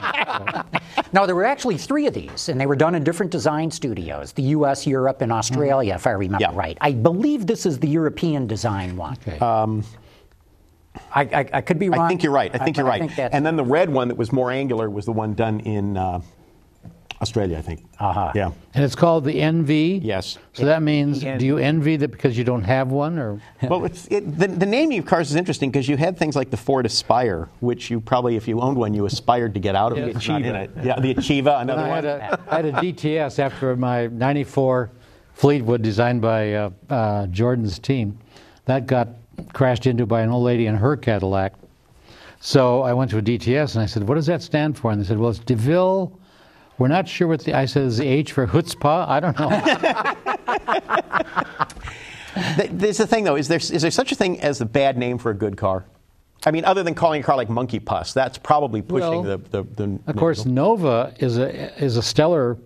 Now, 1.13 1.25
there 1.25 1.33
were 1.33 1.45
actually 1.45 1.77
three 1.77 2.07
of 2.07 2.13
these, 2.13 2.49
and 2.49 2.59
they 2.59 2.65
were 2.65 2.75
done 2.75 2.93
in 2.93 3.05
different 3.05 3.31
design 3.31 3.71
studios 3.71 4.33
the 4.33 4.43
US, 4.43 4.85
Europe, 4.85 5.21
and 5.21 5.31
Australia, 5.31 5.95
if 5.95 6.05
I 6.05 6.11
remember 6.11 6.41
Yeah. 6.41 6.51
right. 6.53 6.77
I 6.81 6.91
believe 6.91 7.47
this 7.47 7.65
is 7.65 7.79
the 7.79 7.87
European 7.87 8.47
design 8.47 8.97
one. 8.97 9.15
Okay. 9.25 9.37
I, 11.15 11.21
I, 11.21 11.49
I 11.53 11.61
could 11.61 11.79
be 11.79 11.87
wrong. 11.89 12.01
I 12.01 12.07
think 12.09 12.21
you're 12.21 12.33
right. 12.33 12.53
I 12.53 12.57
think 12.57 12.75
but 12.75 12.81
you're 12.81 12.87
right. 12.87 13.09
think 13.09 13.29
and 13.31 13.45
then 13.45 13.55
the 13.55 13.63
red 13.63 13.89
one 13.89 14.09
that 14.09 14.17
was 14.17 14.33
more 14.33 14.51
angular 14.51 14.89
was 14.89 15.05
the 15.05 15.11
one 15.13 15.35
done 15.35 15.61
in 15.61 15.95
uh, 15.95 16.21
Australia, 17.21 17.57
I 17.57 17.61
think. 17.61 17.83
Uh-huh. 17.99 18.31
Yeah. 18.35 18.51
and 18.73 18.83
it's 18.83 18.95
called 18.95 19.25
the 19.25 19.33
NV. 19.33 20.01
Yes. 20.03 20.37
So 20.53 20.65
that 20.65 20.83
means, 20.83 21.21
do 21.21 21.45
you 21.45 21.57
envy 21.57 21.95
that 21.97 22.09
because 22.09 22.37
you 22.37 22.43
don't 22.43 22.63
have 22.63 22.89
one, 22.91 23.17
or 23.17 23.41
Well, 23.63 23.85
it's, 23.85 24.07
it, 24.11 24.37
the, 24.37 24.47
the 24.47 24.65
naming 24.65 24.99
of 24.99 25.05
cars 25.05 25.29
is 25.31 25.35
interesting 25.35 25.71
because 25.71 25.87
you 25.89 25.97
had 25.97 26.17
things 26.17 26.35
like 26.35 26.51
the 26.51 26.57
Ford 26.57 26.85
Aspire, 26.85 27.49
which 27.59 27.89
you 27.89 27.99
probably, 27.99 28.35
if 28.35 28.47
you 28.47 28.61
owned 28.61 28.77
one, 28.77 28.93
you 28.93 29.05
aspired 29.05 29.53
to 29.55 29.59
get 29.59 29.75
out 29.75 29.91
of. 29.93 29.97
Yeah, 29.97 30.03
it. 30.05 30.11
the 30.13 30.17
It's 30.17 30.27
in 30.27 30.35
Achieva. 30.43 30.63
it. 30.63 30.71
Yeah, 30.85 30.99
the 30.99 31.13
Achieva, 31.15 31.61
another 31.61 31.81
I 31.83 31.89
one. 31.89 32.03
had, 32.03 32.05
a, 32.05 32.39
I 32.49 32.55
had 32.57 32.65
a 32.65 32.71
DTS 32.73 33.39
after 33.39 33.75
my 33.75 34.07
94 34.07 34.91
Fleetwood 35.33 35.81
designed 35.81 36.21
by 36.21 36.53
uh, 36.53 36.69
uh, 36.89 37.27
Jordan's 37.27 37.79
team. 37.79 38.19
That 38.65 38.85
got 38.85 39.09
crashed 39.53 39.87
into 39.87 40.05
by 40.05 40.21
an 40.21 40.29
old 40.29 40.43
lady 40.43 40.65
in 40.67 40.75
her 40.75 40.95
Cadillac. 40.97 41.53
So 42.39 42.81
I 42.83 42.93
went 42.93 43.09
to 43.11 43.17
a 43.17 43.21
DTS 43.21 43.73
and 43.75 43.83
I 43.83 43.87
said, 43.87 44.07
what 44.07 44.15
does 44.15 44.27
that 44.27 44.41
stand 44.41 44.77
for? 44.77 44.91
And 44.91 45.01
they 45.01 45.05
said, 45.05 45.17
well, 45.17 45.29
it's 45.31 45.39
DeVille. 45.39 46.11
We're 46.77 46.87
not 46.89 47.07
sure 47.07 47.27
what 47.27 47.43
the, 47.43 47.53
I 47.55 47.65
said, 47.65 47.83
is 47.83 47.97
the 47.97 48.07
H 48.07 48.33
for 48.33 48.45
chutzpah? 48.47 49.07
I 49.07 49.19
don't 49.19 49.39
know. 49.39 49.49
Th- 52.57 52.69
There's 52.71 52.97
the 52.97 53.07
thing, 53.07 53.23
though. 53.23 53.35
Is 53.35 53.47
there, 53.47 53.57
is 53.57 53.81
there 53.81 53.89
such 53.91 54.11
a 54.11 54.15
thing 54.15 54.39
as 54.41 54.61
a 54.61 54.65
bad 54.65 54.97
name 54.97 55.17
for 55.17 55.31
a 55.31 55.33
good 55.33 55.57
car? 55.57 55.85
I 56.45 56.51
mean, 56.51 56.65
other 56.65 56.83
than 56.83 56.93
calling 56.93 57.21
a 57.21 57.23
car 57.23 57.35
like 57.35 57.49
Monkey 57.49 57.79
Puss, 57.79 58.13
that's 58.13 58.37
probably 58.37 58.81
pushing 58.83 59.23
Well, 59.23 59.25
the, 59.37 59.37
the, 59.49 59.63
the. 59.63 59.99
of 60.05 60.15
course, 60.15 60.45
Nova 60.45 61.13
is 61.19 61.39
a, 61.39 61.83
is 61.83 61.97
a 61.97 62.03
stellar 62.03 62.57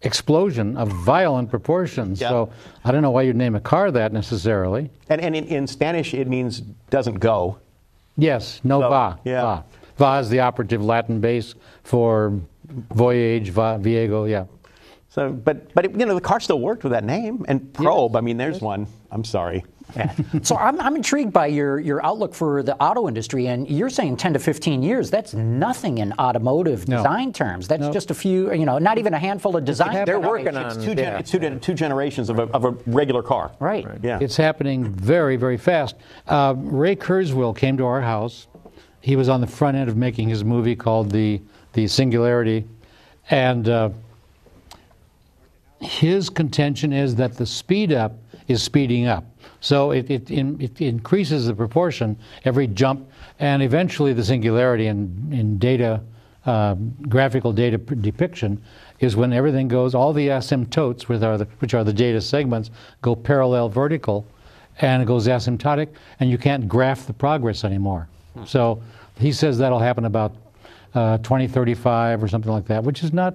explosion 0.00 0.76
of 0.78 0.88
violent 0.88 1.50
proportions. 1.50 2.20
Yeah. 2.22 2.30
So 2.30 2.52
I 2.84 2.90
don't 2.90 3.02
know 3.02 3.10
why 3.10 3.22
you'd 3.22 3.36
name 3.36 3.54
a 3.54 3.60
car 3.60 3.90
that 3.90 4.12
necessarily. 4.14 4.88
And, 5.10 5.20
and 5.20 5.36
in, 5.36 5.44
in 5.44 5.66
Spanish, 5.66 6.14
it 6.14 6.26
means 6.26 6.60
doesn't 6.90 7.20
go. 7.20 7.58
Yes, 8.16 8.60
no 8.64 8.80
So, 8.80 8.88
va. 8.88 9.18
yeah. 9.24 9.42
Va. 9.42 9.64
Va 9.98 10.18
is 10.18 10.30
the 10.30 10.40
operative 10.40 10.82
Latin 10.82 11.20
base 11.20 11.54
for 11.84 12.40
voyage, 12.94 13.50
va, 13.50 13.78
viego, 13.80 14.28
yeah. 14.28 14.44
So, 15.08 15.30
but 15.30 15.72
but 15.74 15.84
it, 15.84 15.90
you 15.98 16.06
know, 16.06 16.14
the 16.14 16.20
car 16.22 16.40
still 16.40 16.60
worked 16.60 16.84
with 16.84 16.92
that 16.92 17.04
name. 17.04 17.44
And 17.48 17.72
Probe, 17.74 18.16
I 18.16 18.20
mean, 18.22 18.38
there's 18.38 18.60
one. 18.62 18.86
I'm 19.10 19.24
sorry. 19.24 19.64
Yeah. 19.94 20.14
So 20.42 20.56
I'm, 20.56 20.80
I'm 20.80 20.96
intrigued 20.96 21.34
by 21.34 21.48
your, 21.48 21.78
your 21.78 22.02
outlook 22.02 22.34
for 22.34 22.62
the 22.62 22.74
auto 22.82 23.08
industry, 23.08 23.48
and 23.48 23.68
you're 23.68 23.90
saying 23.90 24.16
10 24.16 24.32
to 24.32 24.38
15 24.38 24.82
years. 24.82 25.10
That's 25.10 25.34
nothing 25.34 25.98
in 25.98 26.14
automotive 26.18 26.88
No. 26.88 26.96
design 26.96 27.30
terms. 27.34 27.68
That's 27.68 27.88
just 27.88 28.10
a 28.10 28.14
few, 28.14 28.50
you 28.54 28.64
know, 28.64 28.78
not 28.78 28.96
even 28.96 29.12
a 29.12 29.18
handful 29.18 29.54
of 29.54 29.66
design. 29.66 29.92
They're 29.92 30.18
companies. 30.18 30.28
working 30.46 30.56
It's 30.56 30.76
on 30.76 30.82
two, 30.82 30.94
gen- 30.94 30.98
yeah. 30.98 31.18
it's 31.18 31.30
two, 31.30 31.38
gen- 31.40 31.60
two 31.60 31.74
generations 31.74 32.30
of 32.30 32.38
a, 32.38 32.44
of 32.54 32.64
a 32.64 32.70
regular 32.86 33.22
car. 33.22 33.52
Right. 33.60 33.86
Yeah. 34.02 34.18
It's 34.22 34.36
happening 34.38 34.84
very, 34.90 35.36
very 35.36 35.58
fast. 35.58 35.96
Uh, 36.26 36.54
Ray 36.56 36.96
Kurzweil 36.96 37.54
came 37.54 37.76
to 37.76 37.84
our 37.84 38.00
house. 38.00 38.46
He 39.02 39.14
was 39.16 39.28
on 39.28 39.42
the 39.42 39.46
front 39.46 39.76
end 39.76 39.90
of 39.90 39.96
making 39.96 40.30
his 40.30 40.42
movie 40.42 40.76
called 40.76 41.10
The, 41.10 41.42
the 41.72 41.86
Singularity. 41.86 42.64
And 43.30 43.68
uh, 43.68 43.90
his 45.80 46.30
contention 46.30 46.92
is 46.92 47.14
that 47.16 47.36
the 47.36 47.46
speed 47.46 47.92
up 47.92 48.12
is 48.48 48.62
speeding 48.62 49.06
up. 49.06 49.24
So 49.60 49.92
it, 49.92 50.10
it, 50.10 50.30
in, 50.30 50.60
it 50.60 50.80
increases 50.80 51.46
the 51.46 51.54
proportion 51.54 52.16
every 52.44 52.66
jump, 52.66 53.08
and 53.38 53.62
eventually 53.62 54.12
the 54.12 54.24
singularity 54.24 54.88
in, 54.88 55.28
in 55.32 55.58
data, 55.58 56.00
uh, 56.46 56.74
graphical 57.08 57.52
data 57.52 57.78
depiction, 57.78 58.60
is 58.98 59.16
when 59.16 59.32
everything 59.32 59.68
goes, 59.68 59.94
all 59.94 60.12
the 60.12 60.28
asymptotes, 60.28 61.02
which 61.02 61.22
are 61.22 61.38
the, 61.38 61.44
which 61.60 61.74
are 61.74 61.84
the 61.84 61.92
data 61.92 62.20
segments, 62.20 62.70
go 63.02 63.14
parallel 63.14 63.68
vertical, 63.68 64.26
and 64.80 65.02
it 65.02 65.06
goes 65.06 65.28
asymptotic, 65.28 65.88
and 66.20 66.30
you 66.30 66.38
can't 66.38 66.68
graph 66.68 67.06
the 67.06 67.12
progress 67.12 67.64
anymore. 67.64 68.08
So 68.46 68.82
he 69.18 69.30
says 69.32 69.58
that'll 69.58 69.78
happen 69.78 70.04
about 70.04 70.34
uh, 70.94 71.18
2035 71.18 72.22
or 72.22 72.28
something 72.28 72.52
like 72.52 72.66
that, 72.66 72.82
which 72.84 73.02
is 73.02 73.12
not, 73.12 73.34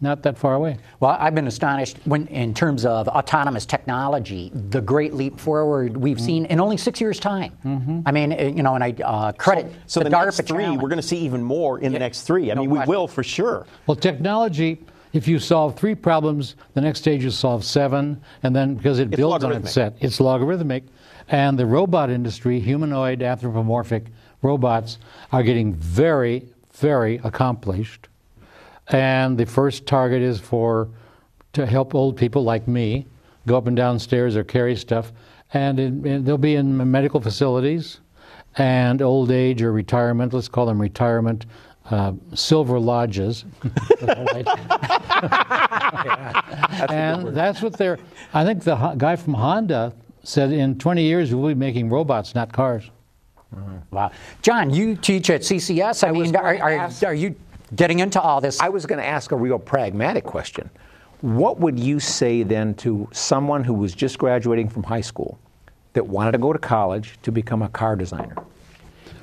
not 0.00 0.22
that 0.22 0.36
far 0.38 0.54
away. 0.54 0.76
Well, 1.00 1.16
I've 1.18 1.34
been 1.34 1.46
astonished 1.46 1.96
when, 2.04 2.26
in 2.28 2.52
terms 2.54 2.84
of 2.84 3.08
autonomous 3.08 3.64
technology, 3.66 4.50
the 4.54 4.80
great 4.80 5.14
leap 5.14 5.40
forward 5.40 5.96
we've 5.96 6.20
seen 6.20 6.46
in 6.46 6.60
only 6.60 6.76
six 6.76 7.00
years' 7.00 7.18
time. 7.18 8.02
I 8.06 8.12
mean, 8.12 8.32
uh, 8.32 8.36
you 8.54 8.62
know, 8.62 8.74
and 8.74 8.84
I 8.84 8.94
uh, 9.02 9.32
credit 9.32 9.72
So 9.86 10.00
the, 10.00 10.10
the, 10.10 10.16
DARPA 10.16 10.24
next 10.26 10.40
three, 10.42 10.64
challenge. 10.64 10.82
we're 10.82 10.88
going 10.88 11.00
to 11.00 11.06
see 11.06 11.18
even 11.18 11.42
more 11.42 11.78
in 11.80 11.92
the 11.92 11.98
next 11.98 12.22
three. 12.22 12.50
I 12.50 12.54
no 12.54 12.60
mean, 12.62 12.70
we 12.70 12.78
will 12.80 13.08
for 13.08 13.22
sure. 13.22 13.66
Well, 13.86 13.96
technology, 13.96 14.84
if 15.12 15.26
you 15.26 15.38
solve 15.38 15.76
three 15.76 15.94
problems, 15.94 16.56
the 16.74 16.82
next 16.82 16.98
stage 17.00 17.24
you 17.24 17.30
solve 17.30 17.64
seven, 17.64 18.20
and 18.42 18.54
then 18.54 18.74
because 18.74 18.98
it 18.98 19.08
It's 19.08 19.16
builds 19.16 19.44
on 19.44 19.50
logarithmic. 19.50 19.64
its 19.64 19.74
set, 19.74 19.94
it's 20.00 20.20
logarithmic. 20.20 20.84
And 21.28 21.58
the 21.58 21.66
robot 21.66 22.10
industry, 22.10 22.60
humanoid, 22.60 23.22
anthropomorphic 23.22 24.04
robots, 24.42 24.98
are 25.32 25.42
getting 25.42 25.74
very, 25.74 26.46
very 26.76 27.20
accomplished. 27.24 28.08
And 28.88 29.36
the 29.36 29.46
first 29.46 29.86
target 29.86 30.22
is 30.22 30.38
for 30.38 30.88
to 31.52 31.66
help 31.66 31.94
old 31.94 32.16
people 32.16 32.44
like 32.44 32.68
me 32.68 33.06
go 33.46 33.56
up 33.56 33.66
and 33.66 33.76
down 33.76 33.98
stairs 33.98 34.36
or 34.36 34.44
carry 34.44 34.76
stuff. 34.76 35.12
And, 35.52 35.78
in, 35.78 36.24
they'll 36.24 36.38
be 36.38 36.56
in 36.56 36.90
medical 36.90 37.20
facilities 37.20 38.00
and 38.56 39.02
old 39.02 39.30
age 39.30 39.62
or 39.62 39.72
retirement. 39.72 40.32
Let's 40.32 40.48
call 40.48 40.66
them 40.66 40.80
retirement 40.80 41.46
uh, 41.90 42.12
silver 42.34 42.78
lodges. 42.80 43.44
and 46.88 47.28
that's 47.28 47.62
what 47.62 47.74
they're. 47.74 47.98
I 48.34 48.44
think 48.44 48.64
the 48.64 48.76
guy 48.98 49.16
from 49.16 49.34
Honda 49.34 49.92
said 50.24 50.52
in 50.52 50.78
20 50.78 51.02
years 51.02 51.34
we'll 51.34 51.48
be 51.48 51.54
making 51.54 51.88
robots, 51.88 52.34
not 52.34 52.52
cars. 52.52 52.90
Mm-hmm. 53.54 53.94
Wow. 53.94 54.10
John, 54.42 54.70
you 54.70 54.96
teach 54.96 55.30
at 55.30 55.42
CCS. 55.42 56.04
I, 56.04 56.10
was 56.10 56.28
mean, 56.28 56.36
are, 56.36 56.54
going 56.54 56.62
are, 56.62 56.70
ask- 56.72 57.04
are 57.04 57.14
you 57.14 57.34
getting 57.74 58.00
into 58.00 58.20
all 58.20 58.40
this? 58.40 58.60
I 58.60 58.68
was 58.68 58.86
going 58.86 58.98
to 58.98 59.06
ask 59.06 59.32
a 59.32 59.36
real 59.36 59.58
pragmatic 59.58 60.24
question. 60.24 60.68
What 61.20 61.58
would 61.58 61.78
you 61.78 61.98
say 61.98 62.42
then 62.42 62.74
to 62.74 63.08
someone 63.12 63.64
who 63.64 63.74
was 63.74 63.94
just 63.94 64.18
graduating 64.18 64.68
from 64.68 64.82
high 64.82 65.00
school 65.00 65.38
that 65.94 66.06
wanted 66.06 66.32
to 66.32 66.38
go 66.38 66.52
to 66.52 66.58
college 66.58 67.18
to 67.22 67.32
become 67.32 67.62
a 67.62 67.68
car 67.68 67.96
designer? 67.96 68.36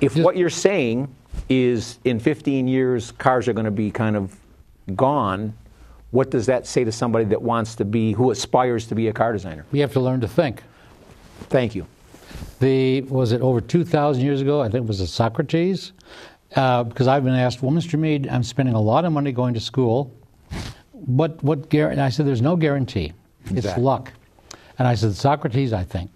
If 0.02 0.18
what 0.18 0.36
you're 0.36 0.50
saying 0.50 1.14
is 1.50 2.00
in 2.04 2.20
15 2.20 2.68
years 2.68 3.12
cars 3.14 3.48
are 3.48 3.54
going 3.54 3.66
to 3.66 3.72
be 3.72 3.92
kind 3.92 4.16
of 4.16 4.36
gone, 4.96 5.54
what 6.12 6.30
does 6.30 6.46
that 6.48 6.68
say 6.68 6.84
to 6.84 6.92
somebody 6.92 7.26
that 7.26 7.42
wants 7.42 7.76
to 7.76 7.86
be, 7.86 8.12
who 8.14 8.32
aspires 8.32 8.88
to 8.88 8.96
be 8.96 9.08
a 9.08 9.14
car 9.14 9.34
designer? 9.34 9.66
We 9.72 9.80
have 9.80 9.94
to 9.94 10.00
learn 10.00 10.22
to 10.22 10.28
think. 10.28 10.62
Thank 11.50 11.76
you. 11.76 11.88
The 12.60 13.02
was 13.02 13.32
it 13.32 13.42
over 13.42 13.62
2,000 13.62 14.24
years 14.24 14.42
ago? 14.42 14.62
I 14.62 14.70
think 14.70 14.86
it 14.86 14.88
was 14.88 15.00
a 15.00 15.08
Socrates. 15.08 15.92
Uh, 16.56 16.84
because 16.84 17.08
I've 17.08 17.24
been 17.24 17.34
asked, 17.34 17.64
well, 17.64 17.72
Mr. 17.72 17.98
Mead, 17.98 18.28
I'm 18.28 18.44
spending 18.44 18.76
a 18.76 18.82
lot 18.82 19.06
of 19.06 19.12
money 19.12 19.32
going 19.32 19.56
to 19.56 19.60
school. 19.60 20.16
What 20.92 21.44
what 21.44 21.70
guarantee? 21.70 22.02
I 22.02 22.10
said, 22.10 22.28
there's 22.28 22.42
no 22.42 22.56
guarantee. 22.56 23.12
It's 23.46 23.52
Exactly. 23.52 23.84
luck. 23.84 24.14
And 24.78 24.88
I 24.88 24.96
said, 24.96 25.16
Socrates, 25.16 25.74
I 25.74 25.84
think, 25.84 26.12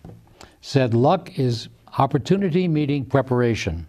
said 0.62 0.94
luck 0.94 1.38
is 1.40 1.70
opportunity 1.98 2.68
meeting 2.68 3.04
preparation. 3.06 3.88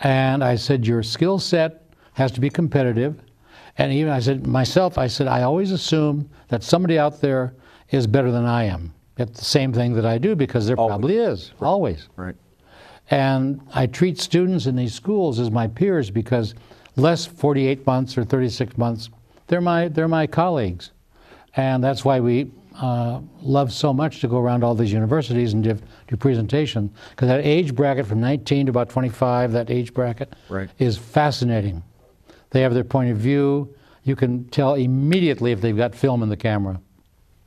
And 0.00 0.42
I 0.42 0.56
said, 0.56 0.86
your 0.86 1.02
skill 1.02 1.38
set 1.38 1.82
has 2.14 2.32
to 2.32 2.40
be 2.40 2.48
competitive. 2.48 3.20
And 3.76 3.92
even 3.92 4.12
I 4.12 4.20
said, 4.20 4.46
myself, 4.46 4.98
I 4.98 5.06
said, 5.06 5.26
I 5.28 5.42
always 5.42 5.72
assume 5.72 6.28
that 6.48 6.62
somebody 6.62 6.98
out 6.98 7.20
there 7.20 7.54
is 7.90 8.06
better 8.06 8.30
than 8.30 8.44
I 8.46 8.64
am 8.64 8.94
at 9.20 9.34
the 9.34 9.44
same 9.44 9.72
thing 9.72 9.94
that 9.94 10.06
I 10.06 10.18
do 10.18 10.34
because 10.34 10.66
there 10.66 10.76
probably 10.76 11.16
is, 11.16 11.52
always. 11.60 12.08
Right. 12.16 12.34
And 13.10 13.60
I 13.74 13.86
treat 13.86 14.18
students 14.20 14.66
in 14.66 14.76
these 14.76 14.94
schools 14.94 15.38
as 15.40 15.50
my 15.50 15.66
peers 15.66 16.10
because 16.10 16.54
less 16.96 17.26
48 17.26 17.86
months 17.86 18.16
or 18.16 18.24
36 18.24 18.78
months, 18.78 19.10
they're 19.48 19.60
my, 19.60 19.88
they're 19.88 20.08
my 20.08 20.26
colleagues. 20.26 20.92
And 21.56 21.82
that's 21.82 22.04
why 22.04 22.20
we 22.20 22.52
uh, 22.80 23.20
love 23.42 23.72
so 23.72 23.92
much 23.92 24.20
to 24.20 24.28
go 24.28 24.38
around 24.38 24.62
all 24.62 24.74
these 24.76 24.92
universities 24.92 25.52
and 25.52 25.64
give, 25.64 25.82
do 26.06 26.16
presentation. 26.16 26.92
Because 27.10 27.28
that 27.28 27.44
age 27.44 27.74
bracket 27.74 28.06
from 28.06 28.20
19 28.20 28.66
to 28.66 28.70
about 28.70 28.88
25, 28.88 29.52
that 29.52 29.70
age 29.70 29.92
bracket, 29.92 30.32
Right. 30.48 30.70
is 30.78 30.96
fascinating. 30.96 31.82
They 32.50 32.60
have 32.62 32.74
their 32.74 32.84
point 32.84 33.10
of 33.10 33.16
view. 33.16 33.74
You 34.04 34.14
can 34.16 34.44
tell 34.48 34.74
immediately 34.74 35.50
if 35.52 35.60
they've 35.60 35.76
got 35.76 35.94
film 35.94 36.22
in 36.22 36.28
the 36.28 36.36
camera. 36.36 36.80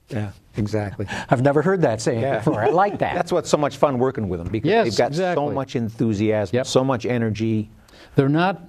Yeah, 0.10 0.32
exactly. 0.58 1.06
I've 1.30 1.42
never 1.42 1.62
heard 1.62 1.82
that 1.82 2.02
saying 2.02 2.22
Yeah. 2.22 2.38
before. 2.38 2.62
I 2.62 2.70
like 2.70 3.00
that. 3.00 3.16
That's 3.16 3.32
what's 3.32 3.50
so 3.50 3.58
much 3.58 3.78
fun 3.78 3.98
working 4.00 4.30
with 4.30 4.40
them 4.40 4.50
because 4.50 4.70
Yes, 4.70 4.86
they've 4.86 4.98
got 4.98 5.08
exactly. 5.12 5.48
so 5.48 5.52
much 5.52 5.76
enthusiasm, 5.76 6.56
Yep. 6.56 6.66
so 6.68 6.84
much 6.84 7.06
energy. 7.06 7.70
They're 8.16 8.30
not, 8.30 8.62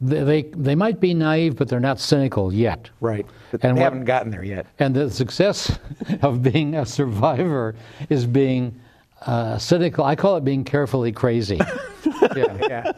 they, 0.00 0.22
they, 0.24 0.42
they 0.56 0.74
might 0.74 1.00
be 1.00 1.14
naive, 1.14 1.56
but 1.56 1.68
they're 1.68 1.80
not 1.80 2.00
cynical 2.00 2.52
yet. 2.52 2.90
Right. 3.00 3.26
But 3.50 3.64
And 3.64 3.76
they 3.76 3.80
what- 3.82 3.84
haven't 3.92 4.04
gotten 4.04 4.30
there 4.30 4.44
yet. 4.44 4.66
And 4.78 4.94
the 4.94 5.10
success 5.10 5.78
of 6.22 6.42
being 6.42 6.74
a 6.74 6.84
survivor 6.86 7.74
is 8.08 8.26
being 8.26 8.78
uh, 9.26 9.58
cynical. 9.58 10.04
I 10.04 10.14
call 10.16 10.36
it 10.36 10.44
being 10.44 10.64
carefully 10.64 11.10
crazy. 11.12 11.60
yeah. 12.36 12.92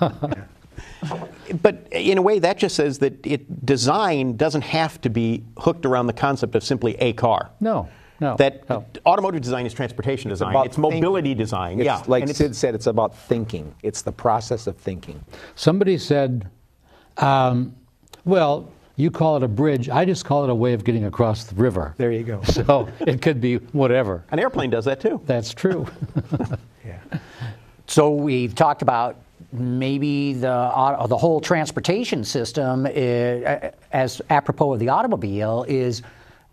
Yeah. 0.00 0.44
But 1.62 1.86
in 1.90 2.18
a 2.18 2.22
way, 2.22 2.38
that 2.38 2.58
just 2.58 2.76
says 2.76 2.98
that 3.00 3.24
it, 3.26 3.64
design 3.66 4.36
doesn't 4.36 4.62
have 4.62 5.00
to 5.02 5.10
be 5.10 5.42
hooked 5.58 5.84
around 5.86 6.06
the 6.06 6.12
concept 6.12 6.54
of 6.54 6.62
simply 6.64 6.94
a 6.96 7.12
car. 7.14 7.50
No, 7.60 7.88
no. 8.20 8.36
That 8.36 8.68
no. 8.68 8.84
automotive 9.06 9.40
design 9.42 9.66
is 9.66 9.72
transportation 9.74 10.28
design. 10.30 10.50
about 10.50 10.66
It's 10.66 10.78
mobility 10.78 11.30
thinking. 11.30 11.38
design. 11.38 11.78
It's 11.80 11.86
yeah, 11.86 12.02
Like 12.06 12.22
and 12.22 12.30
it's- 12.30 12.38
Syd 12.38 12.54
said, 12.56 12.74
it's 12.74 12.86
about 12.86 13.16
thinking. 13.16 13.74
It's 13.82 14.02
the 14.02 14.12
process 14.12 14.66
of 14.66 14.76
thinking. 14.76 15.24
Somebody 15.54 15.98
said, 15.98 16.48
um, 17.16 17.74
well, 18.24 18.70
you 18.96 19.10
call 19.10 19.36
it 19.38 19.42
a 19.42 19.48
bridge. 19.48 19.88
I 19.88 20.04
just 20.04 20.24
call 20.26 20.44
it 20.44 20.50
a 20.50 20.54
way 20.54 20.74
of 20.74 20.84
getting 20.84 21.06
across 21.06 21.44
the 21.44 21.54
river. 21.54 21.94
There 21.96 22.12
you 22.12 22.22
go. 22.22 22.42
So 22.44 22.88
it 23.00 23.22
could 23.22 23.40
be 23.40 23.56
whatever. 23.72 24.24
an 24.30 24.38
airplane 24.38 24.68
does 24.70 24.84
that 24.84 25.00
too. 25.00 25.20
That's 25.26 25.52
true. 25.54 25.86
Yeah. 26.84 26.98
So 27.86 28.10
we've 28.10 28.54
talked 28.54 28.82
about 28.82 29.16
maybe 29.52 30.32
the 30.34 31.06
the 31.08 31.16
whole 31.16 31.40
transportation 31.40 32.24
system, 32.24 32.86
uh, 32.86 32.90
as 33.92 34.22
apropos 34.30 34.74
of 34.74 34.78
the 34.78 34.88
automobile, 34.88 35.64
is 35.68 36.02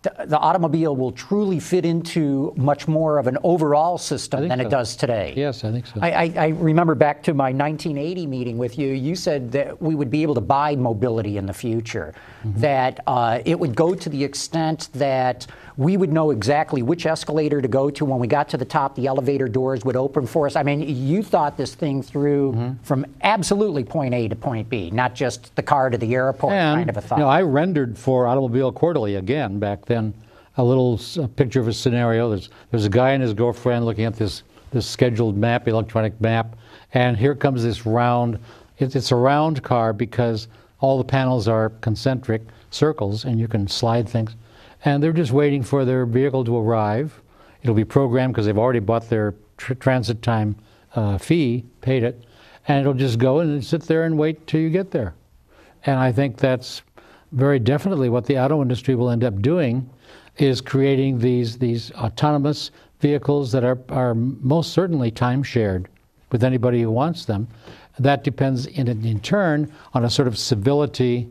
the, 0.03 0.13
the 0.27 0.37
automobile 0.37 0.95
will 0.95 1.11
truly 1.11 1.59
fit 1.59 1.83
into 1.83 2.53
much 2.55 2.87
more 2.87 3.17
of 3.17 3.25
an 3.27 3.37
overall 3.43 3.97
system 3.97 4.47
than 4.47 4.59
so. 4.59 4.65
it 4.65 4.69
does 4.69 4.95
today. 4.95 5.33
Yes, 5.35 5.63
I 5.63 5.71
think 5.71 5.87
so. 5.87 5.99
I, 6.01 6.11
I, 6.11 6.33
I 6.37 6.47
remember 6.49 6.93
back 6.93 7.23
to 7.23 7.33
my 7.33 7.51
1980 7.51 8.27
meeting 8.27 8.57
with 8.59 8.77
you. 8.77 8.89
You 8.89 9.15
said 9.15 9.51
that 9.53 9.81
we 9.81 9.95
would 9.95 10.11
be 10.11 10.21
able 10.21 10.35
to 10.35 10.41
buy 10.41 10.75
mobility 10.75 11.37
in 11.37 11.45
the 11.45 11.53
future, 11.53 12.13
Mm-hmm. 12.45 12.61
that 12.61 12.99
uh, 13.07 13.39
it 13.45 13.59
would 13.59 13.75
go 13.75 13.95
to 13.95 14.09
the 14.09 14.23
extent 14.23 14.89
that 14.93 15.47
we 15.77 15.95
would 15.95 16.11
know 16.11 16.31
exactly 16.31 16.81
which 16.81 17.05
escalator 17.05 17.61
to 17.61 17.67
go 17.67 17.89
to 17.91 18.03
when 18.03 18.19
we 18.19 18.27
got 18.27 18.49
to 18.49 18.57
the 18.57 18.65
top. 18.65 18.95
The 18.95 19.05
elevator 19.05 19.47
doors 19.47 19.85
would 19.85 19.95
open 19.95 20.25
for 20.25 20.47
us. 20.47 20.55
I 20.55 20.63
mean, 20.63 20.81
you 20.81 21.21
thought 21.21 21.55
this 21.57 21.75
thing 21.75 22.01
through 22.01 22.53
Mm-hmm. 22.53 22.83
from 22.83 23.05
absolutely 23.21 23.83
point 23.83 24.13
A 24.13 24.27
to 24.27 24.35
point 24.35 24.69
B, 24.69 24.89
not 24.91 25.13
just 25.15 25.55
the 25.55 25.63
car 25.63 25.89
to 25.89 25.97
the 25.97 26.13
airport 26.15 26.53
and 26.53 26.79
kind 26.79 26.89
of 26.89 26.97
a 26.97 27.01
thought. 27.01 27.17
you 27.19 27.23
know, 27.23 27.29
I 27.29 27.41
rendered 27.41 27.97
for 27.97 28.25
Automobile 28.27 28.71
Quarterly 28.71 29.15
again 29.15 29.59
back 29.59 29.85
then 29.85 30.13
a 30.57 30.63
little 30.63 30.99
a 31.21 31.27
picture 31.27 31.59
of 31.59 31.67
a 31.67 31.73
scenario. 31.73 32.29
There's 32.29 32.49
there's 32.71 32.85
a 32.85 32.89
guy 32.89 33.11
and 33.11 33.21
his 33.21 33.33
girlfriend 33.33 33.85
looking 33.85 34.05
at 34.05 34.15
this 34.15 34.43
this 34.71 34.85
scheduled 34.87 35.37
map, 35.37 35.67
electronic 35.67 36.19
map, 36.19 36.55
and 36.93 37.15
here 37.15 37.35
comes 37.35 37.63
this 37.63 37.85
round. 37.85 38.39
It's 38.79 39.11
a 39.11 39.15
round 39.15 39.61
car 39.63 39.93
because 39.93 40.47
all 40.79 40.97
the 40.97 41.03
panels 41.03 41.47
are 41.47 41.69
concentric 41.81 42.41
circles, 42.71 43.25
and 43.25 43.39
you 43.39 43.47
can 43.47 43.67
slide 43.67 44.07
things. 44.09 44.35
And 44.87 45.03
they're 45.03 45.11
just 45.11 45.33
waiting 45.33 45.63
for 45.63 45.83
their 45.83 46.05
vehicle 46.05 46.45
to 46.45 46.55
arrive. 46.55 47.21
It'll 47.61 47.75
be 47.75 47.83
programmed 47.83 48.31
because 48.31 48.45
they've 48.45 48.57
already 48.57 48.79
bought 48.79 49.09
their 49.09 49.35
tr- 49.57 49.73
transit 49.73 50.21
time 50.21 50.55
uh, 50.95 51.17
fee, 51.17 51.65
paid 51.81 52.03
it, 52.03 52.23
and 52.69 52.79
it'll 52.79 52.93
just 52.93 53.19
go 53.19 53.39
and 53.39 53.61
sit 53.61 53.81
there 53.81 54.05
and 54.05 54.17
wait 54.17 54.47
till 54.47 54.61
you 54.61 54.69
get 54.69 54.91
there. 54.91 55.13
And 55.85 55.99
I 55.99 56.13
think 56.13 56.37
that's 56.37 56.83
very 57.33 57.59
definitely 57.59 58.07
what 58.07 58.27
the 58.27 58.39
auto 58.39 58.61
industry 58.61 58.95
will 58.95 59.09
end 59.09 59.25
up 59.25 59.41
doing 59.41 59.89
is 60.37 60.61
creating 60.61 61.19
these 61.19 61.57
these 61.57 61.91
autonomous 61.91 62.71
vehicles 63.01 63.51
that 63.51 63.65
are, 63.65 63.79
are 63.89 64.15
most 64.15 64.71
certainly 64.71 65.11
time 65.11 65.43
shared 65.43 65.89
with 66.31 66.45
anybody 66.45 66.81
who 66.81 66.91
wants 66.91 67.25
them. 67.25 67.49
That 67.99 68.23
depends 68.23 68.67
in, 68.67 68.87
in 68.87 69.19
turn 69.19 69.69
on 69.93 70.05
a 70.05 70.09
sort 70.09 70.29
of 70.29 70.37
civility, 70.37 71.27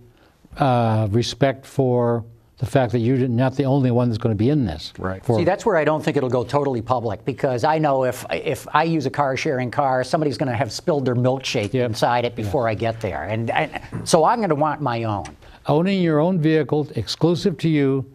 uh, 0.58 1.08
respect 1.10 1.64
for 1.64 2.22
the 2.58 2.66
fact 2.66 2.92
that 2.92 3.00
you're 3.00 3.28
not 3.28 3.54
the 3.56 3.64
only 3.64 3.90
one 3.90 4.08
that's 4.08 4.16
going 4.18 4.34
to 4.34 4.38
be 4.38 4.48
in 4.48 4.64
this. 4.64 4.92
Right. 4.98 5.22
For- 5.24 5.38
See, 5.38 5.44
that's 5.44 5.66
where 5.66 5.76
I 5.76 5.84
don't 5.84 6.02
think 6.02 6.16
it'll 6.16 6.30
go 6.30 6.42
totally 6.42 6.80
public 6.80 7.24
because 7.24 7.64
I 7.64 7.78
know 7.78 8.04
if 8.04 8.24
if 8.30 8.66
I 8.74 8.84
use 8.84 9.04
a 9.06 9.10
car 9.10 9.36
sharing 9.36 9.70
car, 9.70 10.02
somebody's 10.04 10.38
going 10.38 10.50
to 10.50 10.56
have 10.56 10.72
spilled 10.72 11.04
their 11.04 11.14
milkshake 11.16 11.72
Yep. 11.74 11.90
inside 11.90 12.24
it 12.24 12.34
before 12.34 12.68
I 12.68 12.74
get 12.74 13.00
there, 13.00 13.24
and, 13.24 13.50
and 13.50 13.80
so 14.08 14.24
I'm 14.24 14.38
going 14.38 14.48
to 14.50 14.54
want 14.54 14.80
my 14.80 15.04
own. 15.04 15.24
owning 15.66 16.00
your 16.02 16.18
own 16.20 16.40
vehicle 16.40 16.88
exclusive 16.96 17.58
to 17.58 17.68
you 17.68 18.10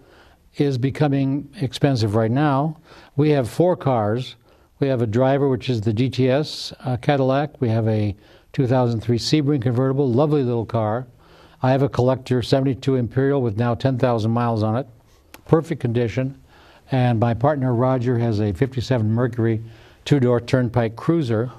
is 0.57 0.77
becoming 0.77 1.47
expensive 1.61 2.15
right 2.15 2.31
now. 2.31 2.77
We 3.15 3.29
have 3.31 3.49
four 3.49 3.75
cars. 3.77 4.35
We 4.79 4.87
have 4.87 5.01
a 5.01 5.07
driver, 5.07 5.47
which 5.49 5.69
is 5.69 5.81
the 5.81 5.93
GTS 5.93 6.73
uh, 6.83 6.97
Cadillac. 6.97 7.61
We 7.61 7.69
have 7.69 7.87
a 7.87 8.15
2003 8.53 9.17
Sebring 9.19 9.61
convertible, 9.61 10.09
lovely 10.11 10.41
little 10.43 10.65
car. 10.65 11.05
I 11.63 11.71
have 11.71 11.83
a 11.83 11.89
collector 11.89 12.41
72 12.41 12.95
Imperial 12.95 13.41
with 13.41 13.57
now 13.57 13.75
10,000 13.75 14.31
miles 14.31 14.63
on 14.63 14.75
it, 14.77 14.87
perfect 15.45 15.81
condition. 15.81 16.41
And 16.91 17.19
my 17.19 17.33
partner 17.33 17.73
Roger 17.73 18.17
has 18.17 18.41
a 18.41 18.51
57 18.51 19.09
Mercury 19.09 19.61
two-door 20.03 20.41
Turnpike 20.41 20.95
Cruiser. 20.95 21.51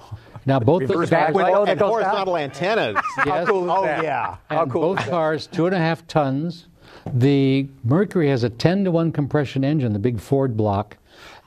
Now 0.45 0.59
both 0.59 0.88
those 0.88 1.09
back 1.09 1.27
cars, 1.33 1.35
window 1.37 1.61
and 1.61 1.69
that 1.69 1.79
goes 1.79 1.91
horizontal 1.91 2.37
antennas. 2.37 2.97
Yes. 3.25 3.47
oh 3.49 3.85
yeah. 3.85 4.37
and 4.51 4.73
both 4.73 4.99
cars, 5.09 5.47
two 5.47 5.67
and 5.67 5.75
a 5.75 5.79
half 5.79 6.07
tons. 6.09 6.67
The 7.15 7.69
Mercury 7.85 8.29
has 8.29 8.43
a 8.43 8.51
10 8.51 8.85
to 8.85 8.91
1 8.91 9.12
compression 9.12 9.65
engine, 9.65 9.93
the 9.93 9.99
big 9.99 10.21
Ford 10.21 10.57
block, 10.57 10.97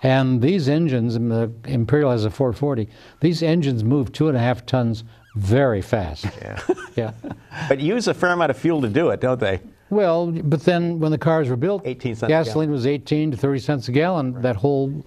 And 0.02 0.41
these 0.41 0.70
engines, 0.70 1.15
and 1.15 1.30
the 1.30 1.52
Imperial 1.65 2.12
has 2.12 2.26
a 2.26 2.30
440, 2.30 2.89
these 3.20 3.44
engines 3.44 3.84
move 3.84 4.12
two 4.12 4.30
and 4.30 4.38
a 4.38 4.39
half 4.39 4.65
tons 4.65 5.04
very 5.36 5.82
fast. 5.82 6.26
Yeah. 6.41 6.62
yeah. 6.95 7.12
But 7.69 7.80
use 7.80 8.10
a 8.10 8.13
fair 8.13 8.32
amount 8.32 8.52
of 8.52 8.58
fuel 8.58 8.82
to 8.82 8.89
do 8.89 9.12
it, 9.12 9.21
don't 9.21 9.39
they? 9.39 9.62
Well, 9.89 10.30
but 10.30 10.63
then 10.63 11.00
when 11.00 11.12
the 11.12 11.17
cars 11.17 11.48
were 11.48 11.56
built, 11.56 11.84
18 11.86 12.15
cents 12.15 12.30
gasoline 12.30 12.69
was 12.69 12.86
18 12.86 13.32
to 13.32 13.38
30 13.38 13.60
cents 13.60 13.88
a 13.88 13.93
gallon 13.93 14.41
that 14.41 14.58
whole 14.58 15.06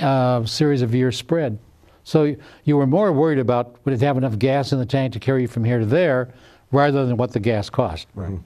uh, 0.00 0.44
series 0.46 0.80
of 0.80 0.94
years 0.94 1.18
spread. 1.18 1.58
So 2.04 2.34
you 2.64 2.76
were 2.76 2.86
more 2.86 3.12
worried 3.12 3.38
about 3.38 3.76
would 3.84 3.92
it 3.92 4.00
have 4.00 4.16
enough 4.16 4.38
gas 4.38 4.72
in 4.72 4.78
the 4.78 4.86
tank 4.86 5.12
to 5.12 5.20
carry 5.20 5.42
you 5.42 5.48
from 5.48 5.64
here 5.64 5.78
to 5.78 5.84
there 5.84 6.32
rather 6.72 7.04
than 7.04 7.16
what 7.16 7.32
the 7.32 7.40
gas 7.40 7.68
cost. 7.68 8.06
Right. 8.14 8.38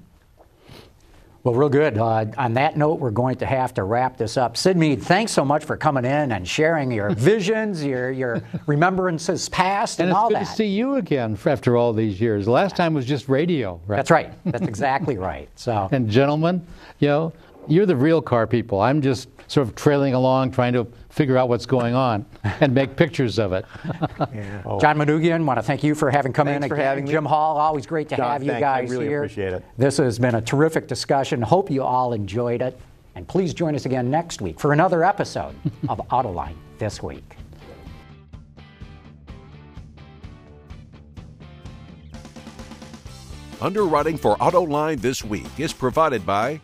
Well, 1.45 1.55
real 1.55 1.69
good. 1.69 1.99
Uh, 1.99 2.25
on 2.39 2.55
that 2.55 2.79
note, 2.79 3.01
we're 3.01 3.11
going 3.11 3.37
to 3.37 3.47
have 3.47 3.75
to 3.75 3.85
wrap 3.85 4.17
this 4.17 4.39
up. 4.39 4.57
Syd 4.57 4.79
Mead, 4.79 5.03
thanks 5.03 5.31
so 5.31 5.45
much 5.45 5.63
for 5.63 5.77
coming 5.77 6.07
in 6.07 6.33
and 6.33 6.49
sharing 6.49 6.91
your 6.91 7.11
visions, 7.15 7.85
your 7.85 8.11
your 8.11 8.43
remembrances 8.67 9.51
past, 9.51 10.01
and, 10.01 10.09
And 10.09 10.13
it's 10.13 10.19
all 10.19 10.31
good 10.31 10.39
to 10.39 10.47
see 10.47 10.65
you 10.65 10.95
again 10.95 11.37
after 11.45 11.77
all 11.77 11.93
these 11.93 12.19
years. 12.19 12.49
Last 12.49 12.77
time 12.77 12.95
was 12.95 13.05
just 13.05 13.29
radio, 13.29 13.79
right? 13.87 13.97
That's 13.97 14.11
right. 14.11 14.33
That's 14.47 14.67
exactly 14.67 15.19
right. 15.19 15.51
So, 15.55 15.87
And 15.93 16.09
gentlemen, 16.09 16.67
you 16.99 17.09
know, 17.09 17.33
you're 17.69 17.85
the 17.85 17.97
real 17.97 18.23
car 18.23 18.47
people. 18.47 18.81
I'm 18.81 19.03
just 19.03 19.29
sort 19.47 19.69
of 19.69 19.75
trailing 19.75 20.15
along 20.15 20.53
trying 20.53 20.73
to 20.73 20.87
figure 21.15 21.37
out 21.39 21.49
what's 21.49 21.65
going 21.65 21.95
on 21.95 22.27
and 22.61 22.75
make 22.75 22.97
pictures 22.97 23.39
of 23.39 23.53
it. 23.53 23.65
Oh. 24.67 24.81
John 24.81 24.97
Manoogian, 24.97 25.45
want 25.45 25.59
to 25.59 25.63
thank 25.63 25.85
you 25.85 25.95
for 25.95 26.11
having 26.11 26.33
come 26.33 26.47
Thanks 26.47 26.65
in 26.65 26.69
for 26.69 26.75
again. 26.75 26.87
having 26.87 27.05
me. 27.05 27.11
Jim 27.11 27.25
Hall, 27.25 27.59
always 27.59 27.87
great 27.87 28.09
to 28.09 28.17
John, 28.17 28.31
have 28.31 28.43
you 28.43 28.51
thanks. 28.51 28.65
I 28.65 28.81
guys 28.83 28.91
really 28.91 29.07
here. 29.07 29.19
appreciate 29.25 29.53
it. 29.53 29.65
This 29.77 29.99
has 29.99 30.19
been 30.19 30.35
a 30.35 30.41
terrific 30.41 30.89
discussion. 30.89 31.43
Hope 31.43 31.71
you 31.71 31.83
all 31.83 32.15
enjoyed 32.15 32.63
it. 32.63 32.79
And 33.15 33.29
please 33.29 33.53
join 33.53 33.75
us 33.75 33.85
again 33.85 34.11
next 34.11 34.41
week 34.41 34.59
for 34.59 34.73
another 34.73 35.05
episode 35.05 35.55
of 35.89 35.99
Autoline 36.09 36.55
This 36.79 37.03
Week. 37.03 37.37
Underwriting 43.61 44.17
for 44.19 44.37
Autoline 44.37 45.01
this 45.01 45.25
week 45.25 45.47
is 45.59 45.73
provided 45.73 46.27
by 46.27 46.61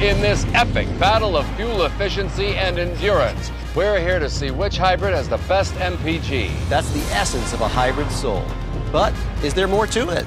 In 0.00 0.20
this 0.20 0.44
epic 0.54 0.86
battle 1.00 1.36
of 1.36 1.44
fuel 1.56 1.82
efficiency 1.82 2.54
and 2.54 2.78
endurance, 2.78 3.50
we're 3.74 3.98
here 3.98 4.20
to 4.20 4.30
see 4.30 4.52
which 4.52 4.78
hybrid 4.78 5.12
has 5.12 5.28
the 5.28 5.38
best 5.48 5.74
MPG. 5.74 6.52
That's 6.68 6.88
the 6.92 7.02
essence 7.12 7.52
of 7.52 7.62
a 7.62 7.68
hybrid 7.68 8.08
soul. 8.12 8.44
But 8.92 9.12
is 9.42 9.54
there 9.54 9.66
more 9.66 9.88
to 9.88 10.10
it? 10.10 10.24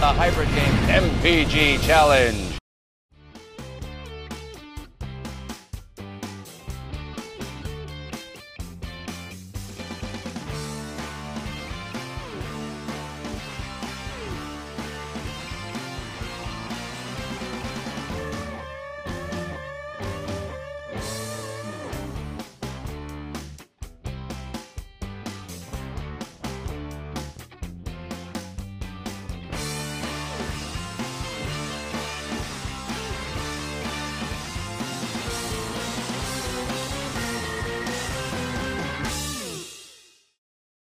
The 0.00 0.12
Hybrid 0.12 0.48
Game 0.48 1.10
MPG 1.10 1.82
Challenge. 1.86 2.53